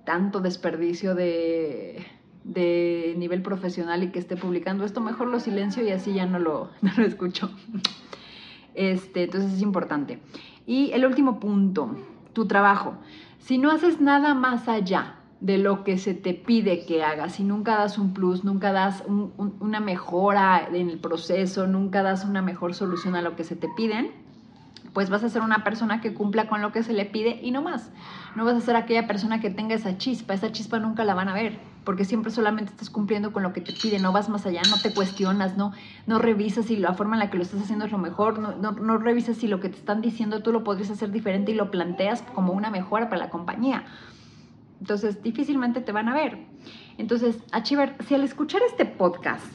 tanto 0.06 0.42
desperdicio 0.42 1.16
de, 1.16 2.06
de 2.44 3.16
nivel 3.18 3.42
profesional 3.42 4.04
y 4.04 4.12
que 4.12 4.20
esté 4.20 4.36
publicando 4.36 4.86
esto, 4.86 5.02
mejor 5.02 5.28
lo 5.28 5.40
silencio 5.40 5.84
y 5.84 5.92
así 5.92 6.14
ya 6.14 6.26
no 6.26 6.40
lo, 6.40 6.70
no 6.82 6.92
lo 6.98 7.06
escucho. 7.06 7.50
Este, 8.74 9.24
entonces 9.24 9.54
es 9.54 9.62
importante. 9.62 10.20
Y 10.66 10.92
el 10.92 11.06
último 11.06 11.40
punto, 11.40 11.96
tu 12.34 12.48
trabajo. 12.48 12.96
Si 13.44 13.58
no 13.58 13.72
haces 13.72 14.00
nada 14.00 14.34
más 14.34 14.70
allá 14.70 15.16
de 15.42 15.58
lo 15.58 15.84
que 15.84 15.98
se 15.98 16.14
te 16.14 16.34
pide 16.34 16.86
que 16.86 17.04
hagas, 17.04 17.34
si 17.34 17.44
nunca 17.44 17.76
das 17.76 17.98
un 17.98 18.14
plus, 18.14 18.46
nunca 18.46 18.72
das 18.72 19.04
una 19.06 19.82
mejora 19.82 20.66
en 20.72 20.90
el 20.90 20.98
proceso, 20.98 21.68
nunca 21.68 22.04
das 22.04 22.24
una 22.24 22.42
mejor 22.42 22.74
solución 22.74 23.18
a 23.18 23.22
lo 23.22 23.36
que 23.36 23.44
se 23.44 23.58
te 23.58 23.68
piden, 23.68 24.14
pues 24.94 25.10
vas 25.10 25.24
a 25.24 25.30
ser 25.30 25.42
una 25.42 25.64
persona 25.64 26.02
que 26.02 26.14
cumpla 26.14 26.48
con 26.48 26.62
lo 26.62 26.72
que 26.72 26.84
se 26.84 26.94
le 26.94 27.06
pide 27.06 27.40
y 27.42 27.52
no 27.52 27.62
más. 27.62 27.92
No 28.36 28.46
vas 28.46 28.56
a 28.56 28.62
ser 28.62 28.76
aquella 28.76 29.08
persona 29.08 29.42
que 29.42 29.50
tenga 29.50 29.76
esa 29.76 29.98
chispa, 29.98 30.34
esa 30.34 30.52
chispa 30.52 30.80
nunca 30.80 31.04
la 31.04 31.16
van 31.16 31.30
a 31.30 31.34
ver, 31.34 31.60
porque 31.84 32.06
siempre 32.06 32.32
solamente 32.32 32.72
estás 32.72 32.90
cumpliendo 32.90 33.34
con 33.34 33.44
lo 33.44 33.54
que 33.54 33.62
te 33.62 33.74
pide, 33.74 34.00
no 34.00 34.12
vas 34.12 34.30
más 34.30 34.46
allá, 34.46 34.62
no 34.70 34.80
te 34.80 34.94
cuestionas, 34.94 35.58
no, 35.58 35.74
no 36.06 36.20
revisas 36.20 36.66
si 36.66 36.78
la 36.78 36.94
forma 36.94 37.16
en 37.16 37.20
la 37.22 37.30
que 37.30 37.38
lo 37.38 37.44
estás 37.44 37.62
haciendo 37.62 37.86
es 37.86 37.92
lo 37.92 37.98
mejor, 37.98 38.40
no, 38.40 38.56
no, 38.56 38.72
no 38.72 38.98
revisas 39.00 39.38
si 39.38 39.48
lo 39.48 39.60
que 39.60 39.70
te 39.70 39.78
están 39.78 40.02
diciendo 40.02 40.44
tú 40.44 40.52
lo 40.52 40.64
podrías 40.64 40.92
hacer 40.92 41.12
diferente 41.12 41.52
y 41.52 41.56
lo 41.56 41.72
planteas 41.72 42.22
como 42.34 42.54
una 42.54 42.70
mejora 42.70 43.10
para 43.10 43.24
la 43.24 43.30
compañía. 43.30 43.86
Entonces, 44.80 45.24
difícilmente 45.24 45.80
te 45.80 45.94
van 45.94 46.10
a 46.10 46.14
ver. 46.14 46.40
Entonces, 46.98 47.38
Achiver, 47.52 47.96
si 48.06 48.16
al 48.16 48.24
escuchar 48.24 48.62
este 48.70 48.86
podcast 48.86 49.46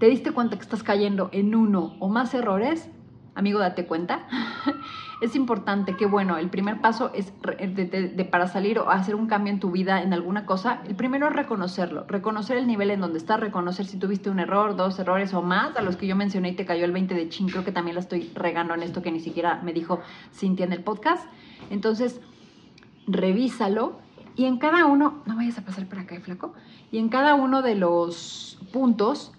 te 0.00 0.06
diste 0.06 0.32
cuenta 0.32 0.56
que 0.56 0.62
estás 0.62 0.82
cayendo 0.82 1.28
en 1.32 1.54
uno 1.54 1.94
o 2.00 2.08
más 2.08 2.32
errores, 2.32 2.88
amigo, 3.34 3.58
date 3.58 3.86
cuenta. 3.86 4.26
es 5.20 5.34
importante 5.34 5.96
que, 5.96 6.06
bueno, 6.06 6.36
el 6.38 6.48
primer 6.48 6.80
paso 6.80 7.10
es 7.14 7.32
de, 7.42 8.28
para 8.30 8.46
salir 8.46 8.78
o 8.78 8.90
hacer 8.90 9.14
un 9.14 9.26
cambio 9.26 9.52
en 9.52 9.60
tu 9.60 9.70
vida 9.70 10.02
en 10.02 10.12
alguna 10.12 10.46
cosa, 10.46 10.80
el 10.86 10.94
primero 10.94 11.28
es 11.28 11.34
reconocerlo, 11.34 12.04
reconocer 12.06 12.56
el 12.56 12.66
nivel 12.66 12.90
en 12.90 13.00
donde 13.00 13.18
estás, 13.18 13.40
reconocer 13.40 13.86
si 13.86 13.98
tuviste 13.98 14.30
un 14.30 14.38
error, 14.38 14.76
dos 14.76 14.98
errores 14.98 15.34
o 15.34 15.42
más, 15.42 15.76
a 15.76 15.82
los 15.82 15.96
que 15.96 16.06
yo 16.06 16.14
mencioné 16.14 16.50
y 16.50 16.56
te 16.56 16.64
cayó 16.64 16.84
el 16.84 16.92
20 16.92 17.14
de 17.14 17.28
chin, 17.28 17.48
creo 17.48 17.64
que 17.64 17.72
también 17.72 17.94
la 17.94 18.00
estoy 18.00 18.30
regando 18.34 18.74
en 18.74 18.82
esto 18.82 19.02
que 19.02 19.10
ni 19.10 19.20
siquiera 19.20 19.60
me 19.62 19.72
dijo 19.72 20.00
Cintia 20.32 20.66
en 20.66 20.72
el 20.72 20.82
podcast. 20.82 21.26
Entonces, 21.70 22.20
revísalo 23.06 23.98
y 24.36 24.44
en 24.44 24.58
cada 24.58 24.86
uno, 24.86 25.22
no 25.26 25.34
vayas 25.34 25.58
a 25.58 25.64
pasar 25.64 25.86
por 25.86 25.98
acá, 25.98 26.20
flaco, 26.20 26.54
y 26.92 26.98
en 26.98 27.08
cada 27.08 27.34
uno 27.34 27.60
de 27.60 27.74
los 27.74 28.58
puntos, 28.72 29.32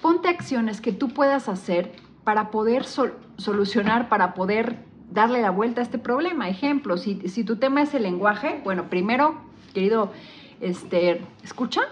ponte 0.00 0.28
acciones 0.28 0.80
que 0.80 0.92
tú 0.92 1.08
puedas 1.08 1.48
hacer 1.48 1.92
para 2.26 2.50
poder 2.50 2.82
solucionar, 2.82 4.08
para 4.08 4.34
poder 4.34 4.78
darle 5.12 5.40
la 5.40 5.50
vuelta 5.50 5.80
a 5.80 5.84
este 5.84 5.96
problema. 5.96 6.48
Ejemplo, 6.48 6.96
si, 6.96 7.44
tu 7.44 7.54
tema 7.54 7.82
es 7.82 7.94
el 7.94 8.02
lenguaje, 8.02 8.60
bueno, 8.64 8.90
primero, 8.90 9.36
querido, 9.72 10.10
este, 10.60 11.24
escucha, 11.44 11.82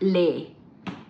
lee. 0.00 0.56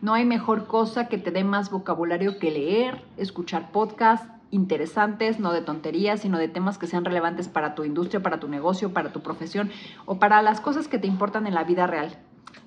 No 0.00 0.14
hay 0.14 0.24
mejor 0.24 0.66
cosa 0.66 1.06
que 1.06 1.18
te 1.18 1.30
dé 1.30 1.44
más 1.44 1.70
vocabulario 1.70 2.40
que 2.40 2.50
leer, 2.50 3.04
escuchar 3.16 3.70
podcasts 3.70 4.26
interesantes, 4.50 5.38
no 5.38 5.52
de 5.52 5.60
tonterías, 5.60 6.18
sino 6.18 6.36
de 6.36 6.48
temas 6.48 6.78
que 6.78 6.88
sean 6.88 7.04
relevantes 7.04 7.46
para 7.46 7.76
tu 7.76 7.84
industria, 7.84 8.24
para 8.24 8.40
tu 8.40 8.48
negocio, 8.48 8.92
para 8.92 9.12
tu 9.12 9.20
profesión 9.20 9.70
o 10.04 10.18
para 10.18 10.42
las 10.42 10.60
cosas 10.60 10.88
que 10.88 10.98
te 10.98 11.06
importan 11.06 11.46
en 11.46 11.54
la 11.54 11.62
vida 11.62 11.86
real. 11.86 12.18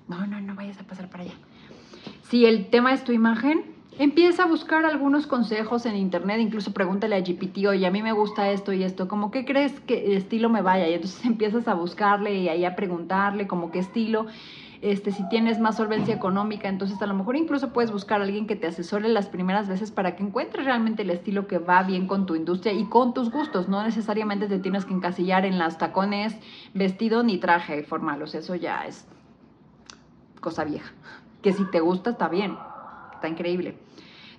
No, 0.07 0.25
no, 0.25 0.39
no 0.39 0.55
vayas 0.55 0.79
a 0.79 0.83
pasar 0.83 1.09
para 1.09 1.23
allá. 1.23 1.33
Si 2.29 2.45
el 2.45 2.69
tema 2.69 2.93
es 2.93 3.03
tu 3.03 3.11
imagen, 3.11 3.74
Empieza 3.97 4.43
a 4.43 4.45
buscar 4.45 4.83
algunos 4.85 5.25
consejos 5.25 5.85
en 5.85 5.95
internet, 5.95 6.41
incluso 6.41 6.73
pregúntale 6.73 7.15
a 7.15 7.21
GPT, 7.21 7.65
oye, 7.69 7.87
a 7.87 7.91
mí 7.91 8.03
me 8.03 8.11
gusta 8.11 8.49
esto 8.49 8.73
y 8.73 8.83
esto, 8.83 9.07
como 9.07 9.31
qué 9.31 9.45
crees 9.45 9.79
que 9.79 10.07
el 10.07 10.17
estilo 10.17 10.49
me 10.49 10.61
vaya? 10.61 10.89
Y 10.89 10.95
entonces 10.95 11.23
empiezas 11.25 11.69
a 11.69 11.75
buscarle 11.75 12.35
y 12.35 12.49
ahí 12.49 12.65
a 12.65 12.75
preguntarle 12.75 13.47
como 13.47 13.71
qué 13.71 13.79
estilo. 13.79 14.25
Este, 14.81 15.13
si 15.13 15.27
tienes 15.29 15.61
más 15.61 15.77
solvencia 15.77 16.13
económica, 16.13 16.67
entonces 16.67 17.01
a 17.01 17.07
lo 17.07 17.13
mejor 17.13 17.37
incluso 17.37 17.71
puedes 17.71 17.89
buscar 17.89 18.19
a 18.19 18.25
alguien 18.25 18.47
que 18.47 18.57
te 18.57 18.67
asesore 18.67 19.07
las 19.07 19.27
primeras 19.27 19.69
veces 19.69 19.91
para 19.91 20.17
que 20.17 20.23
encuentres 20.23 20.65
realmente 20.65 21.03
el 21.03 21.09
estilo 21.09 21.47
que 21.47 21.59
va 21.59 21.81
bien 21.83 22.05
con 22.05 22.25
tu 22.25 22.35
industria 22.35 22.73
y 22.73 22.83
con 22.89 23.13
tus 23.13 23.31
gustos. 23.31 23.69
No 23.69 23.81
necesariamente 23.81 24.47
te 24.47 24.59
tienes 24.59 24.83
que 24.83 24.93
encasillar 24.93 25.45
en 25.45 25.57
las 25.57 25.77
tacones, 25.77 26.35
vestido 26.73 27.23
ni 27.23 27.37
traje 27.37 27.81
formal. 27.83 28.21
Eso 28.23 28.55
ya 28.55 28.85
es 28.85 29.07
cosa 30.41 30.65
vieja. 30.65 30.91
Que 31.41 31.53
si 31.53 31.63
te 31.71 31.79
gusta 31.79 32.09
está 32.09 32.27
bien, 32.27 32.57
está 33.13 33.29
increíble 33.29 33.84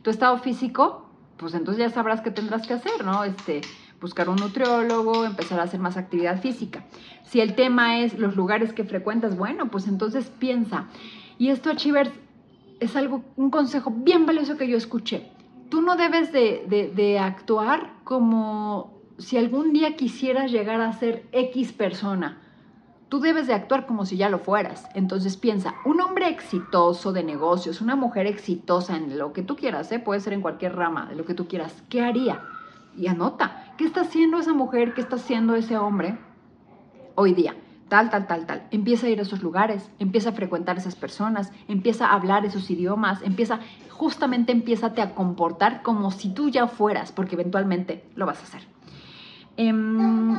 tu 0.07 0.11
estado 0.11 0.39
físico, 0.39 1.05
pues 1.37 1.53
entonces 1.55 1.85
ya 1.85 1.91
sabrás 1.93 2.21
qué 2.21 2.31
tendrás 2.31 2.65
que 2.65 2.75
hacer, 2.75 3.05
¿no? 3.05 3.25
Este, 3.25 3.63
buscar 4.01 4.29
un 4.29 4.37
nutriólogo, 4.37 5.25
empezar 5.25 5.59
a 5.59 5.65
hacer 5.65 5.81
más 5.81 5.97
actividad 5.97 6.41
física. 6.41 6.85
Si 7.25 7.41
el 7.41 7.57
tema 7.57 7.99
es 7.99 8.17
los 8.17 8.37
lugares 8.37 8.73
que 8.73 8.85
frecuentas, 8.85 9.37
bueno, 9.37 9.69
pues 9.69 9.89
entonces 9.89 10.31
piensa. 10.39 10.85
Y 11.39 11.49
esto, 11.49 11.75
Chivers, 11.75 12.13
es 12.79 12.95
algo, 12.95 13.25
un 13.35 13.51
consejo 13.51 13.91
bien 13.91 14.27
valioso 14.27 14.57
que 14.57 14.69
yo 14.69 14.77
escuché. 14.77 15.29
Tú 15.71 15.83
no 15.83 15.97
debes 15.97 16.31
de, 16.31 16.93
de 16.95 17.19
actuar 17.19 17.95
como 18.05 19.03
si 19.19 19.39
algún 19.39 19.73
día 19.73 19.97
quisieras 19.97 20.53
llegar 20.53 20.81
a 20.83 20.93
ser 20.93 21.27
X 21.33 21.73
persona 21.73 22.46
Tú 23.09 23.21
debes 23.21 23.47
de 23.47 23.55
actuar 23.55 23.87
como 23.87 24.05
si 24.05 24.17
ya 24.17 24.29
lo 24.29 24.39
fueras. 24.39 24.89
Entonces 24.95 25.37
piensa, 25.37 25.75
un 25.85 26.01
hombre 26.01 26.29
exitoso 26.29 27.13
de 27.13 27.23
negocios, 27.23 27.81
una 27.81 27.95
mujer 27.95 28.27
exitosa 28.27 28.97
en 28.97 29.17
lo 29.17 29.33
que 29.33 29.43
tú 29.43 29.57
quieras, 29.57 29.91
¿eh? 29.93 30.01
puede 30.01 30.21
ser 30.21 30.33
en 30.33 30.43
cualquier 30.43 30.75
rama 30.75 31.07
de 31.07 31.15
lo 31.15 31.25
que 31.25 31.35
tú 31.35 31.47
quieras, 31.47 31.83
¿qué 31.89 32.03
haría? 32.03 32.43
Y 32.97 33.07
anota, 33.07 33.75
¿qué 33.77 33.85
está 33.85 34.01
haciendo 34.01 34.39
esa 34.39 34.55
mujer? 34.55 34.95
¿Qué 34.95 35.03
está 35.03 35.17
haciendo 35.17 35.55
ese 35.55 35.77
hombre 35.77 36.19
hoy 37.15 37.33
día? 37.35 37.55
Tal, 37.89 38.11
tal, 38.11 38.27
tal, 38.27 38.47
tal. 38.47 38.67
Empieza 38.73 39.07
a 39.07 39.11
ir 39.11 39.21
a 39.21 39.23
esos 39.23 39.43
lugares, 39.43 39.89
empieza 40.01 40.31
a 40.31 40.33
frecuentar 40.33 40.77
esas 40.77 40.97
personas, 40.97 41.53
empieza 41.69 42.09
a 42.09 42.15
hablar 42.15 42.45
esos 42.45 42.69
idiomas, 42.69 43.23
empieza, 43.23 43.61
justamente 43.91 44.51
empieza 44.51 44.93
a 44.97 45.15
comportar 45.15 45.83
como 45.83 46.11
si 46.11 46.31
tú 46.31 46.49
ya 46.49 46.67
fueras, 46.67 47.13
porque 47.13 47.37
eventualmente 47.37 48.05
lo 48.17 48.27
vas 48.27 48.41
a 48.41 48.43
hacer. 48.43 48.63
Em, 49.57 50.37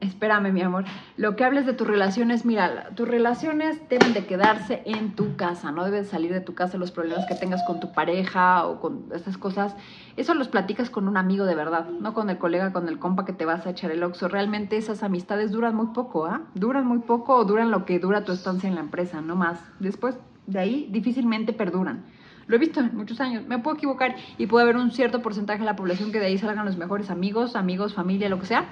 Espérame, 0.00 0.52
mi 0.52 0.62
amor. 0.62 0.84
Lo 1.16 1.34
que 1.34 1.44
hables 1.44 1.66
de 1.66 1.72
tus 1.72 1.86
relaciones, 1.86 2.44
mira, 2.44 2.90
tus 2.94 3.08
relaciones 3.08 3.80
deben 3.88 4.14
de 4.14 4.26
quedarse 4.26 4.80
en 4.84 5.16
tu 5.16 5.34
casa, 5.34 5.72
no 5.72 5.84
debes 5.84 6.08
salir 6.08 6.32
de 6.32 6.40
tu 6.40 6.54
casa 6.54 6.78
los 6.78 6.92
problemas 6.92 7.26
que 7.26 7.34
tengas 7.34 7.64
con 7.66 7.80
tu 7.80 7.92
pareja 7.92 8.64
o 8.64 8.80
con 8.80 9.06
estas 9.12 9.36
cosas. 9.38 9.74
Eso 10.16 10.34
los 10.34 10.46
platicas 10.46 10.88
con 10.88 11.08
un 11.08 11.16
amigo 11.16 11.46
de 11.46 11.56
verdad, 11.56 11.88
no 11.88 12.14
con 12.14 12.30
el 12.30 12.38
colega, 12.38 12.72
con 12.72 12.88
el 12.88 13.00
compa 13.00 13.24
que 13.24 13.32
te 13.32 13.44
vas 13.44 13.66
a 13.66 13.70
echar 13.70 13.90
el 13.90 14.04
oxo. 14.04 14.28
Realmente 14.28 14.76
esas 14.76 15.02
amistades 15.02 15.50
duran 15.50 15.74
muy 15.74 15.88
poco, 15.88 16.26
¿ah? 16.26 16.42
Duran 16.54 16.86
muy 16.86 17.00
poco 17.00 17.34
o 17.34 17.44
duran 17.44 17.72
lo 17.72 17.84
que 17.84 17.98
dura 17.98 18.24
tu 18.24 18.30
estancia 18.30 18.68
en 18.68 18.76
la 18.76 18.82
empresa, 18.82 19.20
no 19.20 19.34
más. 19.34 19.58
Después 19.80 20.16
de 20.46 20.60
ahí 20.60 20.88
difícilmente 20.92 21.52
perduran. 21.52 22.04
Lo 22.46 22.54
he 22.54 22.58
visto 22.60 22.78
en 22.78 22.96
muchos 22.96 23.20
años. 23.20 23.48
Me 23.48 23.58
puedo 23.58 23.76
equivocar 23.76 24.14
y 24.38 24.46
puede 24.46 24.62
haber 24.62 24.76
un 24.76 24.92
cierto 24.92 25.22
porcentaje 25.22 25.58
de 25.58 25.66
la 25.66 25.74
población 25.74 26.12
que 26.12 26.20
de 26.20 26.26
ahí 26.26 26.38
salgan 26.38 26.64
los 26.64 26.76
mejores 26.76 27.10
amigos, 27.10 27.56
amigos, 27.56 27.94
familia, 27.94 28.28
lo 28.28 28.38
que 28.38 28.46
sea 28.46 28.64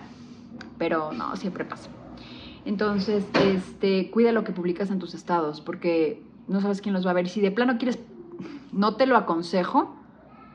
pero 0.79 1.13
no, 1.13 1.37
siempre 1.37 1.65
pasa. 1.65 1.91
Entonces, 2.65 3.25
este, 3.45 4.11
cuida 4.11 4.33
lo 4.33 4.45
que 4.45 4.53
publicas 4.53 4.91
en 4.91 4.99
tus 4.99 5.15
estados, 5.15 5.61
porque 5.61 6.23
no 6.49 6.61
sabes 6.61 6.81
quién 6.81 6.95
los 6.95 7.07
va 7.07 7.11
a 7.11 7.15
ver. 7.15 7.29
Si 7.29 7.41
de 7.41 7.51
plano 7.51 7.79
quieres, 7.79 7.99
no 8.73 8.97
te 8.97 9.07
lo 9.07 9.17
aconsejo, 9.17 9.95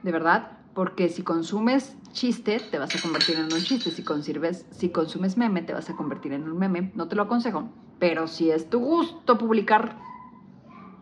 de 0.03 0.11
verdad, 0.11 0.59
porque 0.73 1.09
si 1.09 1.23
consumes 1.23 1.95
chiste, 2.11 2.59
te 2.59 2.79
vas 2.79 2.95
a 2.95 3.01
convertir 3.01 3.37
en 3.37 3.45
un 3.45 3.61
chiste. 3.61 3.91
Si, 3.91 4.03
consumes, 4.03 4.65
si 4.71 4.89
consumes 4.89 5.37
meme, 5.37 5.61
te 5.61 5.73
vas 5.73 5.89
a 5.89 5.95
convertir 5.95 6.33
en 6.33 6.43
un 6.43 6.57
meme. 6.57 6.91
No 6.95 7.07
te 7.07 7.15
lo 7.15 7.23
aconsejo. 7.23 7.69
Pero 7.99 8.27
si 8.27 8.51
es 8.51 8.69
tu 8.69 8.79
gusto 8.79 9.37
publicar, 9.37 9.97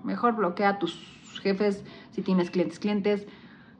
mejor 0.04 0.36
bloquea 0.36 0.70
a 0.70 0.80
tus 0.80 0.94
jefes, 1.42 1.84
si 2.12 2.22
tienes 2.22 2.52
clientes, 2.52 2.80
clientes, 2.80 3.28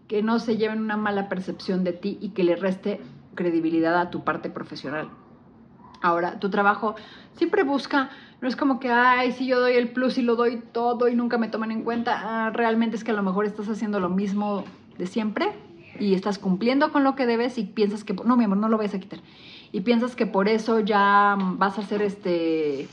que 0.08 0.24
no 0.24 0.40
se 0.40 0.58
lleven 0.58 0.82
una 0.82 0.98
mala 0.98 1.30
percepción 1.30 1.84
de 1.84 1.94
ti 1.94 2.18
y 2.22 2.30
que 2.30 2.44
le 2.44 2.56
reste 2.56 3.00
credibilidad 3.36 4.00
a 4.00 4.10
tu 4.10 4.24
parte 4.24 4.50
profesional. 4.50 5.10
Ahora, 6.02 6.40
tu 6.40 6.50
trabajo 6.50 6.96
siempre 7.36 7.64
busca, 7.64 8.10
no 8.42 8.48
es 8.48 8.56
como 8.56 8.80
que, 8.80 8.90
ay, 8.90 9.32
si 9.34 9.46
yo 9.48 9.60
doy 9.60 9.74
el 9.74 9.90
plus 9.90 10.18
y 10.18 10.22
lo 10.22 10.36
doy 10.36 10.62
todo 10.72 11.08
y 11.10 11.16
nunca 11.16 11.38
me 11.38 11.50
toman 11.50 11.72
en 11.72 11.84
cuenta, 11.84 12.22
ah, 12.24 12.50
realmente 12.52 12.96
es 12.96 13.04
que 13.04 13.12
a 13.12 13.16
lo 13.16 13.24
mejor 13.24 13.46
estás 13.46 13.68
haciendo 13.68 14.00
lo 14.00 14.10
mismo 14.10 14.64
de 14.98 15.08
siempre 15.08 15.52
y 16.00 16.14
estás 16.14 16.40
cumpliendo 16.40 16.92
con 16.92 17.04
lo 17.04 17.16
que 17.16 17.26
debes 17.26 17.58
y 17.58 17.64
piensas 17.64 18.04
que, 18.04 18.14
no, 18.14 18.38
mi 18.38 18.46
amor, 18.46 18.58
no 18.58 18.70
lo 18.70 18.78
vayas 18.78 18.96
a 18.96 19.00
quitar. 19.00 19.20
Y 19.72 19.82
piensas 19.82 20.16
que 20.16 20.26
por 20.26 20.48
eso 20.48 20.80
ya 20.80 21.36
vas 21.38 21.78
a 21.78 21.82
hacer 21.82 22.02
este, 22.02 22.88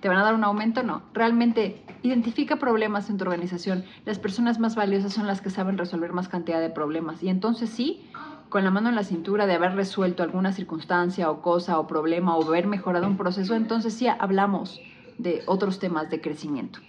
te 0.00 0.08
van 0.08 0.18
a 0.18 0.24
dar 0.24 0.34
un 0.34 0.44
aumento, 0.44 0.82
no. 0.82 1.02
Realmente 1.12 1.82
identifica 2.02 2.56
problemas 2.56 3.10
en 3.10 3.18
tu 3.18 3.24
organización. 3.24 3.84
Las 4.06 4.18
personas 4.18 4.58
más 4.58 4.74
valiosas 4.74 5.12
son 5.12 5.26
las 5.26 5.40
que 5.40 5.50
saben 5.50 5.78
resolver 5.78 6.12
más 6.12 6.28
cantidad 6.28 6.60
de 6.60 6.70
problemas. 6.70 7.22
Y 7.22 7.28
entonces 7.28 7.70
sí, 7.70 8.02
con 8.50 8.64
la 8.64 8.70
mano 8.70 8.88
en 8.88 8.96
la 8.96 9.04
cintura 9.04 9.46
de 9.46 9.54
haber 9.54 9.74
resuelto 9.76 10.22
alguna 10.22 10.52
circunstancia 10.52 11.30
o 11.30 11.40
cosa 11.40 11.78
o 11.78 11.86
problema 11.86 12.36
o 12.36 12.44
haber 12.44 12.66
mejorado 12.66 13.06
un 13.06 13.16
proceso, 13.16 13.54
entonces 13.54 13.94
sí 13.94 14.08
hablamos 14.08 14.80
de 15.18 15.42
otros 15.46 15.78
temas 15.78 16.10
de 16.10 16.20
crecimiento. 16.20 16.80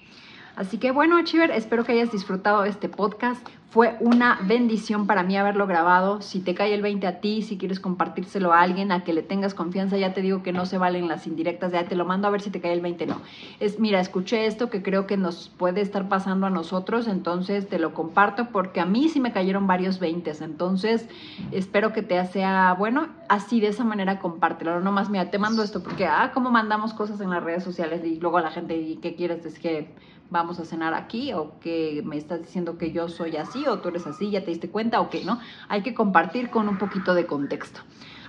Así 0.61 0.77
que 0.77 0.91
bueno, 0.91 1.19
Chiver, 1.23 1.49
espero 1.49 1.83
que 1.83 1.93
hayas 1.93 2.11
disfrutado 2.11 2.65
este 2.65 2.87
podcast. 2.87 3.43
Fue 3.71 3.97
una 3.99 4.37
bendición 4.43 5.07
para 5.07 5.23
mí 5.23 5.35
haberlo 5.35 5.65
grabado. 5.65 6.21
Si 6.21 6.39
te 6.39 6.53
cae 6.53 6.75
el 6.75 6.83
20 6.83 7.07
a 7.07 7.19
ti, 7.19 7.41
si 7.41 7.57
quieres 7.57 7.79
compartírselo 7.79 8.53
a 8.53 8.61
alguien, 8.61 8.91
a 8.91 9.03
que 9.03 9.11
le 9.11 9.23
tengas 9.23 9.55
confianza, 9.55 9.97
ya 9.97 10.13
te 10.13 10.21
digo 10.21 10.43
que 10.43 10.53
no 10.53 10.67
se 10.67 10.77
valen 10.77 11.07
las 11.07 11.25
indirectas, 11.25 11.71
ya 11.71 11.85
te 11.85 11.95
lo 11.95 12.05
mando 12.05 12.27
a 12.27 12.31
ver 12.31 12.41
si 12.41 12.51
te 12.51 12.61
cae 12.61 12.73
el 12.73 12.81
20, 12.81 13.07
no. 13.07 13.19
Es, 13.59 13.79
mira, 13.79 13.99
escuché 13.99 14.45
esto 14.45 14.69
que 14.69 14.83
creo 14.83 15.07
que 15.07 15.17
nos 15.17 15.49
puede 15.49 15.81
estar 15.81 16.07
pasando 16.09 16.45
a 16.45 16.51
nosotros, 16.51 17.07
entonces 17.07 17.67
te 17.67 17.79
lo 17.79 17.95
comparto 17.95 18.49
porque 18.51 18.81
a 18.81 18.85
mí 18.85 19.09
sí 19.09 19.19
me 19.19 19.31
cayeron 19.31 19.65
varios 19.65 19.99
20, 19.99 20.31
entonces 20.41 21.07
espero 21.51 21.91
que 21.91 22.03
te 22.03 22.23
sea 22.27 22.75
bueno, 22.77 23.07
así 23.29 23.61
de 23.61 23.69
esa 23.69 23.83
manera 23.83 24.19
compártelo, 24.19 24.79
no 24.79 24.91
más, 24.91 25.09
mira, 25.09 25.31
te 25.31 25.39
mando 25.39 25.63
esto 25.63 25.81
porque, 25.81 26.05
ah, 26.05 26.29
cómo 26.35 26.51
mandamos 26.51 26.93
cosas 26.93 27.19
en 27.19 27.31
las 27.31 27.43
redes 27.43 27.63
sociales 27.63 28.03
y 28.05 28.19
luego 28.19 28.37
a 28.37 28.41
la 28.41 28.51
gente, 28.51 28.77
¿y 28.77 28.97
qué 28.97 29.15
quieres? 29.15 29.43
Es 29.43 29.57
que 29.57 29.89
vamos 30.31 30.59
a 30.59 30.65
cenar 30.65 30.95
aquí 30.95 31.33
o 31.33 31.59
que 31.59 32.01
me 32.03 32.17
estás 32.17 32.41
diciendo 32.41 32.79
que 32.79 32.91
yo 32.91 33.07
soy 33.09 33.37
así 33.37 33.67
o 33.67 33.79
tú 33.79 33.89
eres 33.89 34.07
así, 34.07 34.31
ya 34.31 34.43
te 34.43 34.49
diste 34.49 34.69
cuenta 34.69 34.99
o 34.99 35.11
qué, 35.11 35.23
¿no? 35.23 35.39
Hay 35.69 35.83
que 35.83 35.93
compartir 35.93 36.49
con 36.49 36.67
un 36.67 36.79
poquito 36.79 37.13
de 37.13 37.27
contexto. 37.27 37.81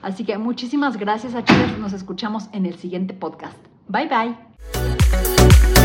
Así 0.02 0.24
que 0.24 0.36
muchísimas 0.36 0.98
gracias 0.98 1.34
a 1.34 1.44
nos 1.78 1.92
escuchamos 1.92 2.48
en 2.52 2.66
el 2.66 2.74
siguiente 2.74 3.14
podcast. 3.14 3.56
Bye 3.88 4.08
bye. 4.08 5.81